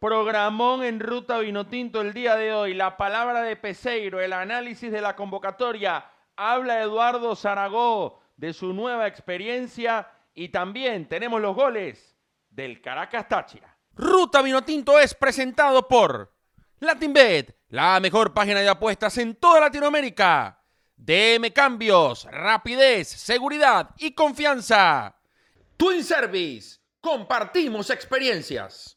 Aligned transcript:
Programón 0.00 0.82
en 0.82 0.98
Ruta 0.98 1.40
Vinotinto 1.40 2.00
el 2.00 2.14
día 2.14 2.34
de 2.34 2.54
hoy. 2.54 2.72
La 2.72 2.96
palabra 2.96 3.42
de 3.42 3.54
Peseiro, 3.54 4.18
el 4.18 4.32
análisis 4.32 4.90
de 4.90 5.02
la 5.02 5.14
convocatoria. 5.14 6.10
Habla 6.36 6.80
Eduardo 6.80 7.36
Zaragó 7.36 8.22
de 8.34 8.54
su 8.54 8.72
nueva 8.72 9.06
experiencia 9.06 10.10
y 10.32 10.48
también 10.48 11.06
tenemos 11.06 11.38
los 11.42 11.54
goles 11.54 12.16
del 12.48 12.80
Caracas 12.80 13.28
Táchira. 13.28 13.76
Ruta 13.94 14.40
Vinotinto 14.40 14.98
es 14.98 15.12
presentado 15.12 15.86
por 15.86 16.32
LatinBet, 16.78 17.58
la 17.68 18.00
mejor 18.00 18.32
página 18.32 18.60
de 18.60 18.70
apuestas 18.70 19.18
en 19.18 19.34
toda 19.34 19.60
Latinoamérica. 19.60 20.64
DM 20.96 21.52
Cambios, 21.52 22.24
rapidez, 22.30 23.06
seguridad 23.06 23.90
y 23.98 24.14
confianza. 24.14 25.14
Twin 25.76 26.02
Service, 26.02 26.80
compartimos 27.02 27.90
experiencias. 27.90 28.96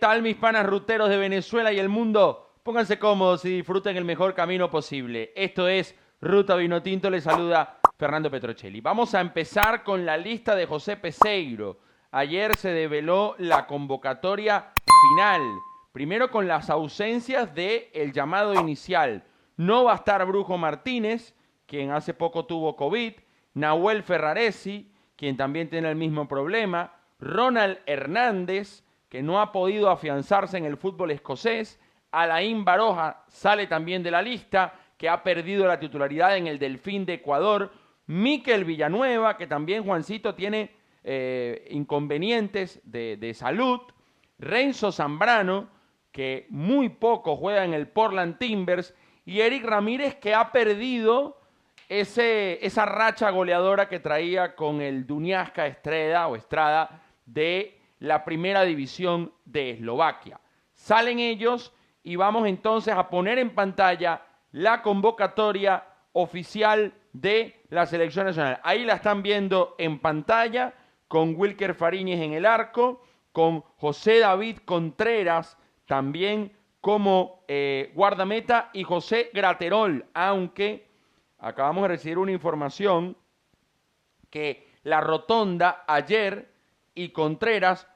tal 0.00 0.22
mis 0.22 0.36
panas 0.36 0.64
ruteros 0.64 1.10
de 1.10 1.18
Venezuela 1.18 1.72
y 1.72 1.78
el 1.78 1.90
mundo? 1.90 2.54
Pónganse 2.62 2.98
cómodos 2.98 3.44
y 3.44 3.56
disfruten 3.56 3.98
el 3.98 4.06
mejor 4.06 4.34
camino 4.34 4.70
posible. 4.70 5.30
Esto 5.36 5.68
es 5.68 5.94
Ruta 6.22 6.56
Vino 6.56 6.82
Tinto, 6.82 7.10
les 7.10 7.24
saluda 7.24 7.78
Fernando 7.98 8.30
Petrocelli. 8.30 8.80
Vamos 8.80 9.14
a 9.14 9.20
empezar 9.20 9.84
con 9.84 10.06
la 10.06 10.16
lista 10.16 10.56
de 10.56 10.64
José 10.64 10.96
Peseiro. 10.96 11.78
Ayer 12.12 12.56
se 12.56 12.70
develó 12.70 13.34
la 13.38 13.66
convocatoria 13.66 14.72
final. 15.16 15.42
Primero 15.92 16.30
con 16.30 16.48
las 16.48 16.70
ausencias 16.70 17.54
del 17.54 17.84
el 17.92 18.12
llamado 18.12 18.54
inicial. 18.54 19.24
No 19.58 19.84
va 19.84 19.92
a 19.92 19.96
estar 19.96 20.24
Brujo 20.24 20.56
Martínez, 20.56 21.34
quien 21.66 21.90
hace 21.90 22.14
poco 22.14 22.46
tuvo 22.46 22.74
COVID. 22.74 23.12
Nahuel 23.52 24.02
Ferraresi, 24.02 24.90
quien 25.16 25.36
también 25.36 25.68
tiene 25.68 25.90
el 25.90 25.96
mismo 25.96 26.26
problema. 26.26 26.94
Ronald 27.18 27.80
Hernández, 27.84 28.82
que 29.10 29.22
no 29.22 29.40
ha 29.40 29.52
podido 29.52 29.90
afianzarse 29.90 30.56
en 30.56 30.64
el 30.64 30.76
fútbol 30.76 31.10
escocés. 31.10 31.78
Alain 32.12 32.64
Baroja 32.64 33.24
sale 33.28 33.66
también 33.66 34.02
de 34.02 34.12
la 34.12 34.22
lista, 34.22 34.72
que 34.96 35.08
ha 35.08 35.22
perdido 35.22 35.66
la 35.66 35.80
titularidad 35.80 36.36
en 36.36 36.46
el 36.46 36.58
Delfín 36.58 37.04
de 37.04 37.14
Ecuador. 37.14 37.72
Miquel 38.06 38.64
Villanueva, 38.64 39.36
que 39.36 39.48
también 39.48 39.84
Juancito 39.84 40.34
tiene 40.34 40.70
eh, 41.02 41.66
inconvenientes 41.70 42.80
de, 42.84 43.34
salud. 43.34 43.80
Renzo 44.38 44.92
Zambrano, 44.92 45.68
que 46.12 46.46
muy 46.48 46.88
poco 46.88 47.36
juega 47.36 47.64
en 47.64 47.74
el 47.74 47.88
Portland 47.88 48.38
Timbers. 48.38 48.94
Y 49.24 49.40
Eric 49.40 49.64
Ramírez, 49.64 50.14
que 50.16 50.34
ha 50.34 50.52
perdido 50.52 51.40
ese, 51.88 52.64
esa 52.64 52.86
racha 52.86 53.30
goleadora 53.30 53.88
que 53.88 53.98
traía 53.98 54.54
con 54.54 54.80
el 54.80 55.04
Duniasca 55.06 55.66
Estrada 55.66 56.28
o 56.28 56.36
Estrada 56.36 57.02
de 57.26 57.79
la 58.00 58.24
primera 58.24 58.62
división 58.62 59.32
de 59.44 59.70
Eslovaquia. 59.70 60.40
Salen 60.72 61.20
ellos 61.20 61.72
y 62.02 62.16
vamos 62.16 62.46
entonces 62.48 62.94
a 62.94 63.08
poner 63.08 63.38
en 63.38 63.54
pantalla 63.54 64.22
la 64.52 64.82
convocatoria 64.82 65.84
oficial 66.12 66.92
de 67.12 67.62
la 67.68 67.86
selección 67.86 68.26
nacional. 68.26 68.60
Ahí 68.64 68.84
la 68.84 68.94
están 68.94 69.22
viendo 69.22 69.74
en 69.78 70.00
pantalla 70.00 70.74
con 71.08 71.34
Wilker 71.36 71.74
Fariñez 71.74 72.20
en 72.20 72.32
el 72.32 72.46
arco, 72.46 73.02
con 73.32 73.60
José 73.76 74.18
David 74.18 74.58
Contreras 74.64 75.56
también 75.86 76.52
como 76.80 77.44
eh, 77.46 77.92
guardameta 77.94 78.70
y 78.72 78.84
José 78.84 79.30
Graterol, 79.34 80.06
aunque 80.14 80.88
acabamos 81.38 81.82
de 81.82 81.88
recibir 81.88 82.18
una 82.18 82.32
información 82.32 83.16
que 84.30 84.68
la 84.84 85.00
rotonda 85.00 85.84
ayer 85.86 86.49
y 86.94 87.10
Contreras 87.10 87.86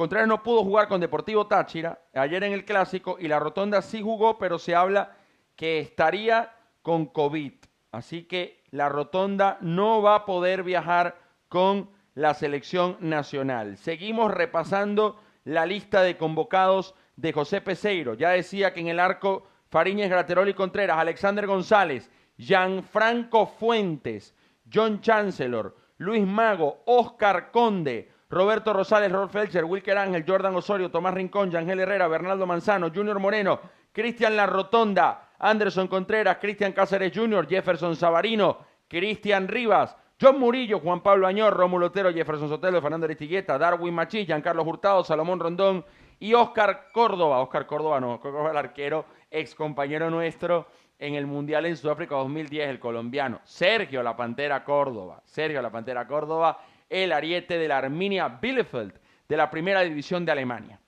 Contreras 0.00 0.28
no 0.28 0.42
pudo 0.42 0.62
jugar 0.62 0.88
con 0.88 1.00
Deportivo 1.00 1.46
Táchira 1.46 2.00
ayer 2.14 2.42
en 2.44 2.54
el 2.54 2.64
clásico 2.64 3.18
y 3.20 3.28
la 3.28 3.38
Rotonda 3.38 3.82
sí 3.82 4.00
jugó, 4.00 4.38
pero 4.38 4.58
se 4.58 4.74
habla 4.74 5.16
que 5.56 5.78
estaría 5.78 6.54
con 6.80 7.04
COVID. 7.04 7.52
Así 7.92 8.22
que 8.22 8.62
la 8.70 8.88
Rotonda 8.88 9.58
no 9.60 10.00
va 10.00 10.14
a 10.14 10.24
poder 10.24 10.62
viajar 10.62 11.18
con 11.48 11.90
la 12.14 12.32
selección 12.32 12.96
nacional. 13.00 13.76
Seguimos 13.76 14.30
repasando 14.30 15.20
la 15.44 15.66
lista 15.66 16.00
de 16.02 16.16
convocados 16.16 16.94
de 17.16 17.34
José 17.34 17.60
Peseiro. 17.60 18.14
Ya 18.14 18.30
decía 18.30 18.72
que 18.72 18.80
en 18.80 18.88
el 18.88 19.00
arco 19.00 19.46
Fariñez, 19.68 20.08
Graterol 20.08 20.48
y 20.48 20.54
Contreras, 20.54 20.98
Alexander 20.98 21.46
González, 21.46 22.10
Gianfranco 22.38 23.46
Fuentes, 23.46 24.34
John 24.72 25.00
Chancellor, 25.00 25.76
Luis 26.00 26.26
Mago, 26.26 26.78
Oscar 26.86 27.50
Conde, 27.50 28.08
Roberto 28.30 28.72
Rosales, 28.72 29.12
Rolf 29.12 29.32
Felcher, 29.32 29.66
Wilker 29.66 29.98
Ángel, 29.98 30.24
Jordan 30.26 30.56
Osorio, 30.56 30.90
Tomás 30.90 31.12
Rincón, 31.12 31.50
Yangel 31.50 31.78
Herrera, 31.78 32.08
Bernardo 32.08 32.46
Manzano, 32.46 32.90
Junior 32.90 33.18
Moreno, 33.18 33.60
Cristian 33.92 34.34
La 34.34 34.46
Rotonda, 34.46 35.32
Anderson 35.38 35.88
Contreras, 35.88 36.38
Cristian 36.40 36.72
Cáceres 36.72 37.12
Jr., 37.14 37.46
Jefferson 37.46 37.96
Sabarino, 37.96 38.64
Cristian 38.88 39.46
Rivas, 39.46 39.94
John 40.18 40.40
Murillo, 40.40 40.80
Juan 40.80 41.02
Pablo 41.02 41.26
Añor, 41.26 41.52
Rómulo 41.52 41.88
Otero, 41.88 42.10
Jefferson 42.14 42.48
Sotelo, 42.48 42.80
Fernando 42.80 43.04
Aristigueta, 43.04 43.58
Darwin 43.58 43.92
Machís, 43.92 44.26
Giancarlos 44.26 44.66
Hurtado, 44.66 45.04
Salomón 45.04 45.38
Rondón 45.38 45.84
y 46.18 46.32
Oscar 46.32 46.86
Córdoba. 46.94 47.40
Oscar 47.40 47.66
Córdoba 47.66 48.00
no, 48.00 48.18
Córdoba 48.20 48.52
el 48.52 48.56
arquero, 48.56 49.04
ex 49.30 49.54
compañero 49.54 50.08
nuestro 50.08 50.66
en 51.00 51.16
el 51.16 51.26
Mundial 51.26 51.66
en 51.66 51.76
Sudáfrica 51.76 52.14
2010, 52.14 52.68
el 52.68 52.78
colombiano. 52.78 53.40
Sergio 53.42 54.02
La 54.02 54.16
Pantera 54.16 54.62
Córdoba. 54.64 55.22
Sergio 55.24 55.60
La 55.60 55.72
Pantera 55.72 56.06
Córdoba 56.06 56.60
el 56.90 57.12
ariete 57.12 57.56
de 57.56 57.68
la 57.68 57.78
Arminia 57.78 58.28
Bielefeld 58.28 58.92
de 59.28 59.36
la 59.36 59.48
primera 59.48 59.80
división 59.82 60.26
de 60.26 60.32
Alemania. 60.32 60.80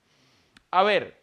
A 0.72 0.82
ver, 0.82 1.22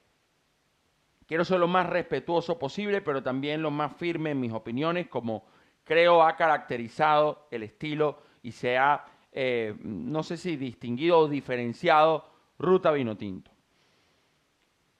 quiero 1.27 1.43
ser 1.43 1.59
lo 1.59 1.67
más 1.67 1.87
respetuoso 1.87 2.57
posible, 2.57 3.01
pero 3.01 3.21
también 3.21 3.61
lo 3.61 3.71
más 3.71 3.95
firme 3.97 4.31
en 4.31 4.39
mis 4.39 4.53
opiniones, 4.53 5.07
como 5.07 5.45
creo 5.83 6.23
ha 6.23 6.35
caracterizado 6.37 7.47
el 7.51 7.63
estilo 7.63 8.21
y 8.41 8.53
se 8.53 8.77
ha, 8.77 9.05
eh, 9.33 9.75
no 9.81 10.23
sé 10.23 10.37
si 10.37 10.55
distinguido 10.55 11.19
o 11.19 11.27
diferenciado 11.27 12.25
Ruta 12.57 12.91
Vinotinto. 12.91 13.51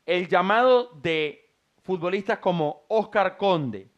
El 0.06 0.28
llamado 0.28 0.92
de 1.02 1.49
futbolistas 1.90 2.38
como 2.38 2.84
Oscar 2.88 3.36
Conde, 3.36 3.90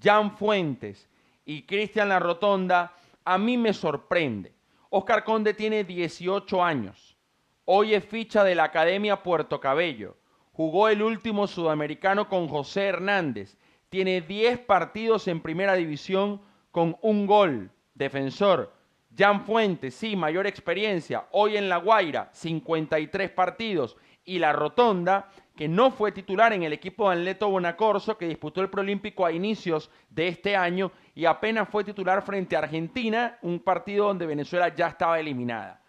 Jan 0.00 0.36
Fuentes 0.36 1.08
y 1.44 1.62
Cristian 1.62 2.08
La 2.08 2.20
Rotonda 2.20 2.94
a 3.24 3.38
mí 3.38 3.58
me 3.58 3.72
sorprende. 3.72 4.54
Oscar 4.88 5.24
Conde 5.24 5.52
tiene 5.52 5.82
18 5.82 6.62
años. 6.62 7.16
Hoy 7.64 7.92
es 7.94 8.04
ficha 8.04 8.44
de 8.44 8.54
la 8.54 8.62
Academia 8.62 9.24
Puerto 9.24 9.58
Cabello. 9.58 10.16
Jugó 10.52 10.88
el 10.88 11.02
último 11.02 11.48
sudamericano 11.48 12.28
con 12.28 12.46
José 12.46 12.84
Hernández. 12.84 13.58
Tiene 13.88 14.20
10 14.20 14.60
partidos 14.60 15.26
en 15.26 15.40
primera 15.40 15.74
división 15.74 16.40
con 16.70 16.96
un 17.02 17.26
gol. 17.26 17.72
Defensor. 17.94 18.72
Jan 19.18 19.44
Fuentes, 19.44 19.96
sí, 19.96 20.14
mayor 20.14 20.46
experiencia. 20.46 21.26
Hoy 21.32 21.56
en 21.56 21.68
La 21.68 21.78
Guaira, 21.78 22.28
53 22.32 23.28
partidos. 23.30 23.96
Y 24.24 24.38
La 24.38 24.52
Rotonda, 24.52 25.28
que 25.56 25.68
no 25.68 25.90
fue 25.90 26.10
titular 26.10 26.52
en 26.52 26.64
el 26.64 26.72
equipo 26.72 27.08
de 27.08 27.16
Anleto 27.16 27.48
Bonacorso, 27.48 28.18
que 28.18 28.26
disputó 28.26 28.60
el 28.60 28.70
Prolímpico 28.70 29.24
a 29.24 29.32
inicios 29.32 29.90
de 30.10 30.28
este 30.28 30.56
año 30.56 30.90
y 31.14 31.26
apenas 31.26 31.68
fue 31.68 31.84
titular 31.84 32.22
frente 32.22 32.56
a 32.56 32.60
Argentina, 32.60 33.38
un 33.42 33.60
partido 33.60 34.06
donde 34.08 34.26
Venezuela 34.26 34.74
ya 34.74 34.88
estaba 34.88 35.20
eliminada. 35.20 35.80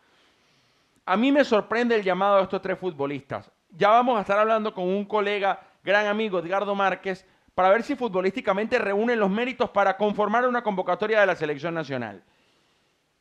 A 1.05 1.17
mí 1.17 1.31
me 1.31 1.43
sorprende 1.43 1.95
el 1.95 2.03
llamado 2.03 2.37
de 2.37 2.43
estos 2.43 2.61
tres 2.61 2.77
futbolistas. 2.77 3.51
Ya 3.69 3.89
vamos 3.89 4.17
a 4.17 4.21
estar 4.21 4.37
hablando 4.37 4.73
con 4.73 4.85
un 4.85 5.05
colega, 5.05 5.59
gran 5.83 6.05
amigo, 6.05 6.39
Edgardo 6.39 6.75
Márquez, 6.75 7.25
para 7.55 7.69
ver 7.69 7.83
si 7.83 7.95
futbolísticamente 7.95 8.77
reúnen 8.77 9.19
los 9.19 9.29
méritos 9.29 9.69
para 9.71 9.97
conformar 9.97 10.47
una 10.47 10.61
convocatoria 10.61 11.19
de 11.21 11.25
la 11.25 11.35
selección 11.35 11.73
nacional. 11.73 12.23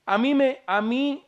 A 0.04 0.18
mí 0.18 0.34
me, 0.34 0.60
a 0.66 0.82
mí 0.82 1.26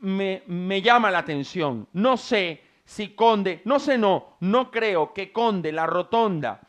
me, 0.00 0.42
me 0.46 0.82
llama 0.82 1.10
la 1.10 1.18
atención. 1.18 1.86
No 1.92 2.16
sé 2.16 2.69
si 2.90 3.10
Conde, 3.14 3.62
no 3.66 3.78
sé, 3.78 3.98
no, 3.98 4.36
no 4.40 4.72
creo 4.72 5.14
que 5.14 5.30
Conde, 5.30 5.70
La 5.70 5.86
Rotonda 5.86 6.62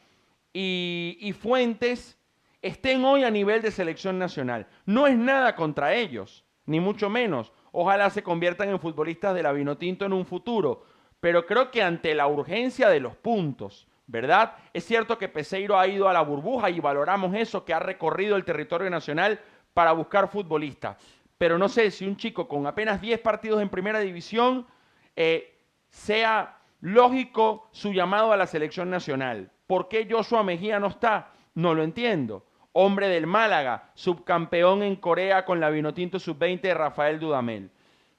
y, 0.54 1.18
y 1.20 1.34
Fuentes 1.34 2.16
estén 2.62 3.04
hoy 3.04 3.24
a 3.24 3.32
nivel 3.32 3.64
de 3.64 3.72
selección 3.72 4.20
nacional. 4.20 4.68
No 4.86 5.08
es 5.08 5.18
nada 5.18 5.56
contra 5.56 5.96
ellos, 5.96 6.46
ni 6.68 6.80
mucho 6.80 7.10
menos. 7.10 7.52
Ojalá 7.72 8.08
se 8.12 8.22
conviertan 8.22 8.70
en 8.70 8.80
futbolistas 8.80 9.34
de 9.34 9.42
la 9.42 9.52
Vinotinto 9.52 10.06
en 10.06 10.14
un 10.14 10.28
futuro. 10.28 10.84
Pero 11.20 11.48
creo 11.48 11.72
que 11.72 11.82
ante 11.82 12.14
la 12.14 12.28
urgencia 12.28 12.88
de 12.88 13.00
los 13.00 13.16
puntos, 13.16 13.88
¿verdad? 14.06 14.54
Es 14.74 14.86
cierto 14.86 15.18
que 15.18 15.28
Peseiro 15.28 15.80
ha 15.80 15.88
ido 15.88 16.08
a 16.08 16.14
la 16.14 16.22
burbuja 16.22 16.70
y 16.70 16.80
valoramos 16.80 17.34
eso, 17.34 17.66
que 17.66 17.74
ha 17.74 17.80
recorrido 17.80 18.36
el 18.36 18.46
territorio 18.46 18.92
nacional 18.92 19.40
para 19.74 19.92
buscar 19.92 20.28
futbolistas. 20.28 20.98
Pero 21.40 21.58
no 21.58 21.68
sé 21.68 21.90
si 21.90 22.06
un 22.06 22.16
chico 22.16 22.48
con 22.48 22.68
apenas 22.68 23.02
10 23.02 23.22
partidos 23.22 23.60
en 23.60 23.70
primera 23.70 24.02
división 24.02 24.68
eh, 25.16 25.58
sea 25.92 26.58
lógico 26.80 27.70
su 27.72 27.94
llamado 27.94 28.34
a 28.34 28.38
la 28.38 28.48
selección 28.48 28.90
nacional. 28.90 29.52
¿Por 29.68 29.88
qué 29.88 30.08
Joshua 30.10 30.42
Mejía 30.42 30.80
no 30.80 30.88
está? 30.88 31.32
No 31.54 31.76
lo 31.76 31.84
entiendo 31.84 32.44
hombre 32.74 33.10
del 33.10 33.28
Málaga, 33.28 33.92
subcampeón 33.94 34.84
en 34.84 34.96
Corea 34.96 35.46
con 35.46 35.60
la 35.60 35.70
Vinotinto 35.70 36.20
Sub-20 36.20 36.62
de 36.62 36.74
Rafael 36.74 37.20
Dudamel. 37.20 37.72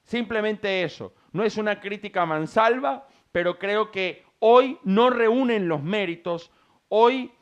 Simplemente 0.03 0.83
eso. 0.83 1.15
No 1.33 1.45
es 1.45 1.57
una 1.57 1.81
crítica 1.81 2.27
mansalva, 2.27 3.07
pero 3.31 3.59
creo 3.59 3.91
que 3.91 4.25
hoy 4.41 4.79
no 4.85 5.11
reúnen 5.11 5.69
los 5.69 5.83
méritos. 5.83 6.51
Hoy 6.89 7.33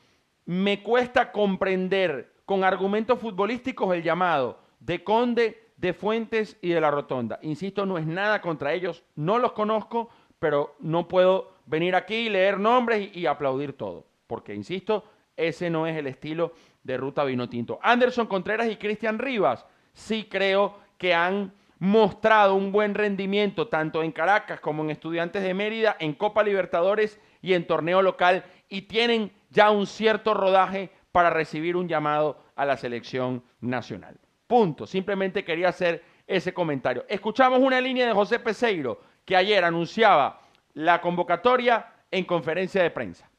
me 0.44 0.83
cuesta 0.83 1.33
comprender 1.33 2.35
con 2.44 2.65
argumentos 2.65 3.19
futbolísticos 3.19 3.94
el 3.94 4.03
llamado 4.03 4.61
de 4.79 5.03
Conde, 5.03 5.73
de 5.76 5.93
Fuentes 5.93 6.59
y 6.61 6.71
de 6.71 6.81
la 6.81 6.91
Rotonda. 6.91 7.38
Insisto, 7.43 7.87
no 7.87 7.99
es 7.99 8.06
nada 8.06 8.41
contra 8.41 8.73
ellos, 8.73 9.03
no 9.17 9.38
los 9.38 9.53
conozco, 9.53 10.11
pero 10.41 10.75
no 10.81 11.07
puedo 11.07 11.53
venir 11.67 11.95
aquí, 11.95 12.29
leer 12.29 12.59
nombres 12.59 13.11
y, 13.15 13.21
y 13.21 13.27
aplaudir 13.27 13.75
todo, 13.75 14.07
porque, 14.27 14.53
insisto, 14.55 15.05
ese 15.37 15.71
no 15.71 15.87
es 15.87 15.97
el 15.97 16.09
estilo 16.09 16.53
de 16.83 16.97
Ruta 16.97 17.23
Vino 17.23 17.49
Tinto. 17.49 17.79
Anderson 17.83 18.27
Contreras 18.27 18.69
y 18.69 18.77
Cristian 18.77 19.21
Rivas 19.21 19.65
sí 19.93 20.27
creo 20.29 20.77
que 20.99 21.15
han 21.15 21.53
mostrado 21.79 22.55
un 22.55 22.73
buen 22.73 22.95
rendimiento 22.95 23.69
tanto 23.69 24.03
en 24.03 24.13
Caracas 24.13 24.61
como 24.61 24.83
en 24.83 24.91
Estudiantes 24.91 25.43
de 25.43 25.55
Mérida, 25.55 25.97
en 25.99 26.13
Copa 26.13 26.43
Libertadores 26.43 27.19
y 27.41 27.55
en 27.55 27.67
torneo 27.67 28.03
local 28.03 28.45
y 28.69 28.83
tienen 28.83 29.33
ya 29.49 29.71
un 29.71 29.87
cierto 29.87 30.35
rodaje 30.35 30.91
para 31.11 31.31
recibir 31.31 31.77
un 31.77 31.89
llamado 31.89 32.39
a 32.55 32.67
la 32.67 32.77
selección 32.77 33.43
nacional. 33.61 34.19
Punto. 34.47 34.87
Simplemente 34.87 35.43
quería 35.43 35.69
hacer 35.69 36.05
ese 36.27 36.53
comentario. 36.53 37.05
Escuchamos 37.09 37.59
una 37.61 37.81
línea 37.81 38.07
de 38.07 38.13
José 38.13 38.39
Peseiro 38.39 39.01
que 39.31 39.37
ayer 39.37 39.62
anunciaba 39.62 40.41
la 40.75 41.00
convocatoria 41.00 41.87
en 42.11 42.25
conferencia 42.25 42.82
de 42.82 42.91
prensa. 42.91 43.31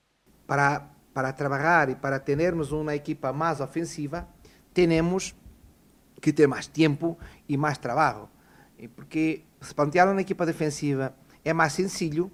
Para 0.48 0.88
para 1.14 1.36
trabalhar 1.36 1.90
e 1.90 1.96
para 1.96 2.24
termos 2.24 2.72
uma 2.72 2.96
equipa 2.96 3.34
mais 3.34 3.60
ofensiva, 3.60 4.26
temos 4.72 5.36
que 6.22 6.32
ter 6.32 6.48
mais 6.48 6.68
tempo 6.68 7.20
e 7.46 7.58
mais 7.58 7.78
trabalho. 7.78 8.30
Porque 8.96 9.44
se 9.60 9.76
plantear 9.76 10.10
uma 10.10 10.22
equipa 10.22 10.46
defensiva 10.46 11.14
é 11.44 11.52
mais 11.52 11.74
sencillo, 11.74 12.32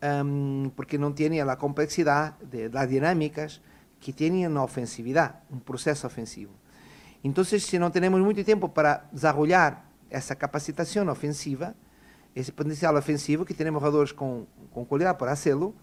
um, 0.00 0.70
porque 0.76 0.96
não 0.96 1.12
tem 1.12 1.40
a 1.40 1.56
complexidade 1.56 2.36
de, 2.46 2.68
das 2.68 2.88
dinâmicas 2.88 3.60
que 3.98 4.12
tem 4.12 4.46
na 4.46 4.62
ofensividade, 4.62 5.34
um 5.50 5.58
processo 5.58 6.06
ofensivo. 6.06 6.54
Então, 7.24 7.42
se 7.42 7.80
não 7.80 7.90
temos 7.90 8.20
muito 8.20 8.44
tempo 8.44 8.68
para 8.68 9.02
desenvolver 9.12 9.74
essa 10.08 10.36
capacitação 10.36 11.08
ofensiva, 11.08 11.74
esse 12.34 12.52
potencial 12.52 12.96
ofensivo, 12.96 13.44
que 13.44 13.54
temos 13.54 13.80
jogadores 13.80 14.12
com, 14.12 14.46
com 14.70 14.84
qualidade 14.84 15.18
para 15.18 15.30
fazê-lo, 15.30 15.74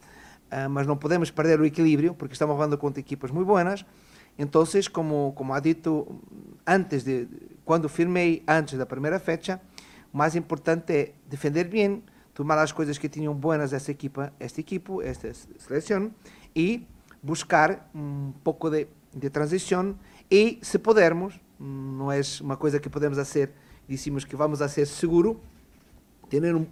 uh, 0.52 0.70
mas 0.70 0.88
não 0.88 0.98
podemos 0.98 1.32
perder 1.32 1.60
o 1.60 1.66
equilíbrio, 1.66 2.14
porque 2.14 2.34
estamos 2.34 2.56
jugando 2.56 2.78
contra 2.78 3.00
equipas 3.00 3.32
muito 3.32 3.48
buenas. 3.48 3.86
Então, 4.38 4.64
como, 4.94 5.34
como 5.36 5.54
ha 5.54 5.60
dito 5.60 6.08
antes 6.66 7.04
de, 7.04 7.28
quando 7.66 7.90
firmei 7.90 8.42
antes 8.48 8.78
da 8.78 8.86
primeira 8.86 9.20
fecha, 9.20 9.60
o 10.14 10.18
mais 10.18 10.36
importante 10.36 10.94
é 10.94 11.12
defender 11.28 11.66
bem, 11.66 12.02
tomar 12.34 12.58
as 12.58 12.72
coisas 12.72 12.98
que 12.98 13.10
tinham 13.10 13.34
buenas 13.36 13.74
essa 13.74 13.92
equipa, 13.92 14.32
este 14.40 14.62
equipo, 14.62 15.02
esta 15.02 15.32
seleção, 15.58 16.12
e 16.56 16.88
buscar 17.22 17.90
um 17.94 18.32
pouco 18.44 18.70
de, 18.70 18.88
de 19.14 19.30
transição 19.30 19.96
e, 20.32 20.58
se 20.62 20.80
pudermos, 20.80 21.40
não 21.60 22.12
é 22.12 22.22
uma 22.40 22.56
coisa 22.56 22.80
que 22.80 22.90
podemos 22.90 23.18
fazer, 23.18 23.52
dissemos 23.88 24.24
que 24.24 24.36
vamos 24.36 24.62
a 24.62 24.70
ser 24.70 24.86
seguro, 24.86 25.42
ter 26.30 26.56
um, 26.56 26.66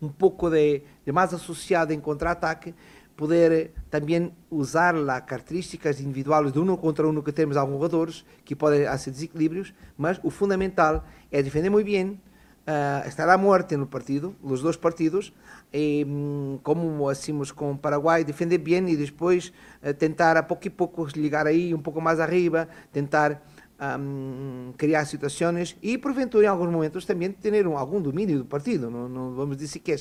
um 0.00 0.08
pouco 0.08 0.50
de, 0.50 0.82
de 1.04 1.12
mais 1.12 1.32
associado 1.32 1.92
em 1.92 2.00
contra-ataque, 2.00 2.74
poder 3.16 3.72
também 3.90 4.32
usar 4.50 4.94
as 4.94 5.24
características 5.24 6.00
individuais 6.00 6.52
de 6.52 6.58
um 6.58 6.76
contra 6.76 7.08
um 7.08 7.22
que 7.22 7.32
temos 7.32 7.56
alguns 7.56 7.74
jogadores 7.74 8.24
que 8.44 8.56
podem 8.56 8.86
haver 8.86 9.10
desequilíbrios, 9.10 9.72
mas 9.96 10.18
o 10.22 10.30
fundamental 10.30 11.04
é 11.30 11.42
defender 11.42 11.70
muito 11.70 11.86
bem, 11.86 12.20
uh, 12.66 13.06
estar 13.06 13.28
à 13.28 13.38
morte 13.38 13.76
no 13.76 13.86
partido, 13.86 14.34
nos 14.42 14.62
dois 14.62 14.76
partidos, 14.76 15.32
e, 15.72 16.04
um, 16.06 16.58
como 16.62 17.08
hacemos 17.08 17.52
com 17.52 17.72
o 17.72 17.78
Paraguai, 17.78 18.24
defender 18.24 18.58
bem 18.58 18.88
e 18.88 18.96
depois 18.96 19.52
uh, 19.82 19.94
tentar 19.94 20.36
a 20.36 20.42
pouco 20.42 20.66
e 20.66 20.70
pouco 20.70 21.06
ligar 21.14 21.46
aí 21.46 21.74
um 21.74 21.80
pouco 21.80 22.00
mais 22.00 22.18
arriba, 22.18 22.68
tentar 22.92 23.42
um, 23.80 24.72
criar 24.76 25.04
situações 25.04 25.76
e 25.82 25.98
porventura 25.98 26.46
em 26.46 26.48
alguns 26.48 26.70
momentos 26.70 27.04
também 27.04 27.32
ter 27.32 27.66
um, 27.66 27.76
algum 27.76 28.00
domínio 28.00 28.38
do 28.38 28.44
partido, 28.44 28.90
não, 28.90 29.08
não 29.08 29.34
vamos 29.34 29.56
dizer 29.56 29.80
que 29.80 29.92
é 29.92 29.96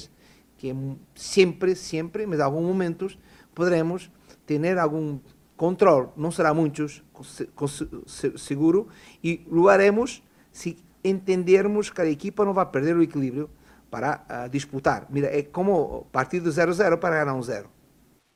que 0.57 0.73
siempre, 1.15 1.75
siempre, 1.75 2.23
en 2.23 2.41
algunos 2.41 2.69
momentos, 2.69 3.19
podremos 3.53 4.09
tener 4.45 4.79
algún 4.79 5.21
control, 5.57 6.13
no 6.15 6.31
será 6.31 6.53
muchos, 6.53 7.03
seguro, 8.35 8.87
y 9.21 9.45
lo 9.49 9.69
haremos 9.69 10.23
si 10.51 10.77
entendermos 11.03 11.91
que 11.91 12.03
la 12.03 12.09
equipa 12.09 12.45
no 12.45 12.53
va 12.53 12.63
a 12.63 12.71
perder 12.71 12.95
el 12.95 13.03
equilibrio 13.03 13.49
para 13.89 14.25
uh, 14.29 14.49
disputar. 14.49 15.05
Mira, 15.09 15.29
es 15.29 15.49
como 15.49 16.07
partir 16.11 16.41
de 16.41 16.49
0-0 16.49 16.99
para 16.99 17.17
ganar 17.17 17.35
un 17.35 17.43
0. 17.43 17.69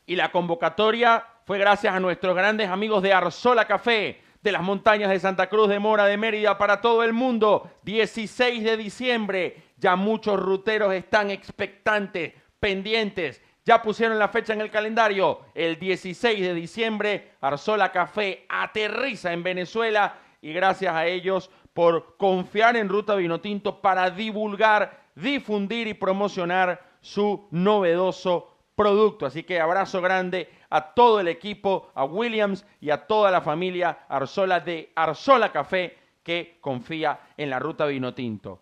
Y 0.05 0.15
la 0.15 0.31
convocatoria 0.31 1.23
fue 1.45 1.57
gracias 1.57 1.93
a 1.93 1.99
nuestros 1.99 2.35
grandes 2.35 2.69
amigos 2.69 3.01
de 3.01 3.13
Arzola 3.13 3.65
Café, 3.65 4.19
de 4.47 4.53
las 4.53 4.63
montañas 4.63 5.09
de 5.09 5.19
Santa 5.19 5.49
Cruz 5.49 5.67
de 5.67 5.77
Mora 5.77 6.05
de 6.05 6.15
Mérida 6.15 6.57
para 6.57 6.79
todo 6.79 7.03
el 7.03 7.11
mundo. 7.11 7.69
16 7.83 8.63
de 8.63 8.77
diciembre, 8.77 9.61
ya 9.75 9.97
muchos 9.97 10.39
ruteros 10.39 10.93
están 10.93 11.31
expectantes, 11.31 12.33
pendientes. 12.57 13.43
Ya 13.65 13.81
pusieron 13.81 14.17
la 14.17 14.29
fecha 14.29 14.53
en 14.53 14.61
el 14.61 14.71
calendario. 14.71 15.41
El 15.53 15.77
16 15.77 16.39
de 16.39 16.53
diciembre, 16.53 17.33
Arzola 17.41 17.91
Café 17.91 18.45
aterriza 18.47 19.33
en 19.33 19.43
Venezuela 19.43 20.15
y 20.41 20.53
gracias 20.53 20.95
a 20.95 21.05
ellos 21.07 21.51
por 21.73 22.15
confiar 22.15 22.77
en 22.77 22.87
Ruta 22.87 23.15
Vinotinto 23.15 23.81
para 23.81 24.09
divulgar, 24.11 25.07
difundir 25.13 25.87
y 25.87 25.93
promocionar 25.93 26.81
su 27.01 27.49
novedoso 27.51 28.55
producto. 28.77 29.25
Así 29.25 29.43
que 29.43 29.59
abrazo 29.59 29.99
grande 29.99 30.49
a 30.69 30.93
todo 30.93 31.19
el 31.19 31.27
equipo, 31.27 31.91
a 31.95 32.03
Williams 32.03 32.65
y 32.79 32.89
a 32.89 33.07
toda 33.07 33.31
la 33.31 33.41
familia 33.41 34.05
Arzola 34.09 34.59
de 34.59 34.91
Arzola 34.95 35.51
Café 35.51 35.97
que 36.23 36.57
confía 36.61 37.19
en 37.37 37.49
la 37.49 37.59
Ruta 37.59 37.85
Vinotinto 37.85 38.61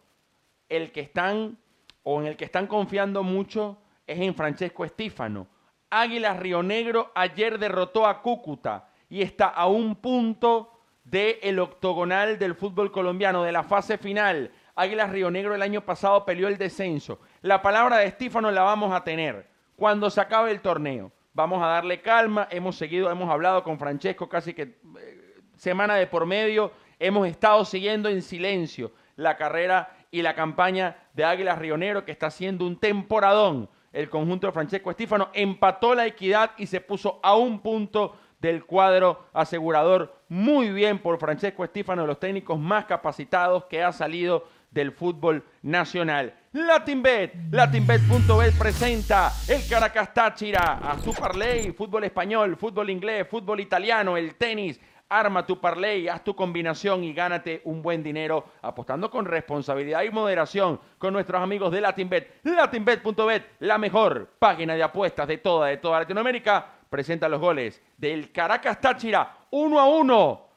el 0.69 0.91
que 0.91 1.01
están 1.01 1.57
o 2.03 2.21
en 2.21 2.27
el 2.27 2.37
que 2.37 2.45
están 2.45 2.67
confiando 2.67 3.23
mucho 3.23 3.77
es 4.05 4.19
en 4.19 4.35
Francesco 4.35 4.85
Estífano. 4.85 5.47
Águilas 5.89 6.37
Río 6.37 6.61
Negro 6.61 7.11
ayer 7.15 7.57
derrotó 7.57 8.05
a 8.05 8.21
Cúcuta 8.21 8.89
y 9.09 9.21
está 9.21 9.47
a 9.47 9.67
un 9.67 9.95
punto 9.95 10.71
del 11.03 11.37
el 11.41 11.59
octogonal 11.59 12.37
del 12.39 12.55
fútbol 12.55 12.91
colombiano, 12.91 13.43
de 13.43 13.51
la 13.51 13.63
fase 13.63 13.97
final. 13.97 14.51
Águilas 14.75 15.11
Río 15.11 15.31
Negro 15.31 15.55
el 15.55 15.61
año 15.61 15.81
pasado 15.81 16.25
peleó 16.25 16.47
el 16.47 16.57
descenso. 16.57 17.19
La 17.41 17.61
palabra 17.61 17.97
de 17.97 18.07
Estífano 18.07 18.51
la 18.51 18.63
vamos 18.63 18.93
a 18.93 19.03
tener 19.03 19.47
cuando 19.75 20.09
se 20.09 20.21
acabe 20.21 20.51
el 20.51 20.61
torneo. 20.61 21.11
Vamos 21.35 21.61
a 21.61 21.67
darle 21.67 22.01
calma. 22.01 22.47
Hemos 22.49 22.77
seguido, 22.77 23.11
hemos 23.11 23.29
hablado 23.29 23.61
con 23.61 23.77
Francesco 23.77 24.29
casi 24.29 24.53
que 24.53 24.61
eh, 24.61 25.35
semana 25.57 25.95
de 25.95 26.07
por 26.07 26.25
medio. 26.25 26.71
Hemos 26.97 27.27
estado 27.27 27.65
siguiendo 27.65 28.07
en 28.07 28.21
silencio 28.21 28.93
la 29.17 29.35
carrera 29.35 29.97
y 30.11 30.21
la 30.21 30.33
campaña 30.33 30.95
de 31.13 31.25
Águilas 31.25 31.59
Rionero, 31.59 32.05
que 32.05 32.13
está 32.13 32.27
haciendo 32.27 32.65
un 32.65 32.79
temporadón. 32.79 33.69
El 33.91 34.09
conjunto 34.09 34.47
de 34.47 34.53
Francesco 34.53 34.89
Estífano 34.89 35.29
empató 35.33 35.93
la 35.93 36.05
equidad 36.05 36.51
y 36.57 36.67
se 36.67 36.79
puso 36.79 37.19
a 37.21 37.35
un 37.35 37.59
punto 37.59 38.15
del 38.39 38.65
cuadro 38.65 39.25
asegurador. 39.33 40.15
Muy 40.29 40.69
bien 40.69 40.99
por 40.99 41.19
Francesco 41.19 41.65
Estífano, 41.65 42.03
de 42.03 42.07
los 42.07 42.19
técnicos 42.19 42.57
más 42.57 42.85
capacitados 42.85 43.65
que 43.65 43.83
ha 43.83 43.91
salido 43.91 44.47
del 44.75 44.91
fútbol 44.91 45.43
nacional. 45.63 46.35
LatinBet, 46.51 47.33
latinbet.bet 47.51 48.57
presenta 48.59 49.31
el 49.47 49.67
Caracas 49.67 50.13
Táchira 50.13 50.79
a 50.83 50.99
su 50.99 51.13
parlay, 51.13 51.71
fútbol 51.71 52.03
español, 52.03 52.57
fútbol 52.57 52.89
inglés, 52.89 53.25
fútbol 53.27 53.61
italiano, 53.61 54.17
el 54.17 54.35
tenis, 54.35 54.79
Arma 55.07 55.45
tu 55.45 55.61
parlay, 55.61 56.07
haz 56.07 56.23
tu 56.23 56.35
combinación 56.35 57.03
y 57.03 57.13
gánate 57.13 57.61
un 57.65 57.83
buen 57.83 58.01
dinero 58.01 58.43
apostando 58.63 59.11
con 59.11 59.25
responsabilidad 59.25 60.01
y 60.01 60.09
moderación 60.09 60.79
con 60.97 61.13
nuestros 61.13 61.41
amigos 61.41 61.71
de 61.71 61.79
LatinBet. 61.79 62.39
LatinBet.bet, 62.43 63.43
la 63.59 63.77
mejor 63.77 64.31
página 64.39 64.73
de 64.73 64.81
apuestas 64.81 65.27
de 65.27 65.37
toda, 65.37 65.67
de 65.67 65.77
toda 65.77 65.99
Latinoamérica, 65.99 66.65
presenta 66.89 67.29
los 67.29 67.39
goles 67.39 67.81
del 67.97 68.31
Caracas 68.31 68.81
Táchira 68.81 69.37
1 69.51 69.79
a 69.79 69.85
1. 69.85 70.49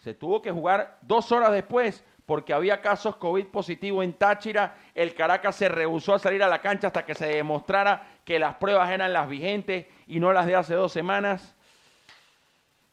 Se 0.00 0.14
tuvo 0.14 0.42
que 0.42 0.52
jugar 0.52 0.98
dos 1.02 1.32
horas 1.32 1.50
después 1.50 2.04
porque 2.28 2.52
había 2.52 2.82
casos 2.82 3.16
COVID 3.16 3.46
positivo 3.46 4.02
en 4.02 4.12
Táchira. 4.12 4.76
El 4.94 5.14
Caracas 5.14 5.56
se 5.56 5.66
rehusó 5.66 6.12
a 6.12 6.18
salir 6.18 6.42
a 6.42 6.48
la 6.48 6.60
cancha 6.60 6.88
hasta 6.88 7.06
que 7.06 7.14
se 7.14 7.24
demostrara 7.26 8.06
que 8.22 8.38
las 8.38 8.56
pruebas 8.56 8.90
eran 8.90 9.14
las 9.14 9.30
vigentes 9.30 9.86
y 10.06 10.20
no 10.20 10.30
las 10.34 10.44
de 10.44 10.54
hace 10.54 10.74
dos 10.74 10.92
semanas. 10.92 11.56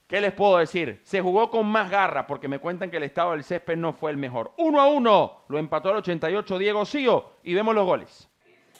¿Qué 0.07 0.21
les 0.21 0.31
puedo 0.31 0.57
decir? 0.57 1.01
Se 1.03 1.19
jugó 1.19 1.51
con 1.51 1.65
más 1.65 1.91
garra 1.91 2.25
porque 2.27 2.47
me 2.47 2.59
cuentan 2.59 2.89
que 2.89 2.95
el 2.95 3.03
estado 3.03 3.31
del 3.31 3.43
césped 3.43 3.75
no 3.75 3.91
fue 3.91 4.11
el 4.11 4.15
mejor. 4.15 4.53
Uno 4.55 4.79
a 4.79 4.87
uno 4.87 5.43
lo 5.49 5.59
empató 5.59 5.89
al 5.89 5.97
88 5.97 6.57
Diego 6.57 6.85
Sío 6.85 7.33
y 7.43 7.53
vemos 7.53 7.75
los 7.75 7.85
goles. 7.85 8.29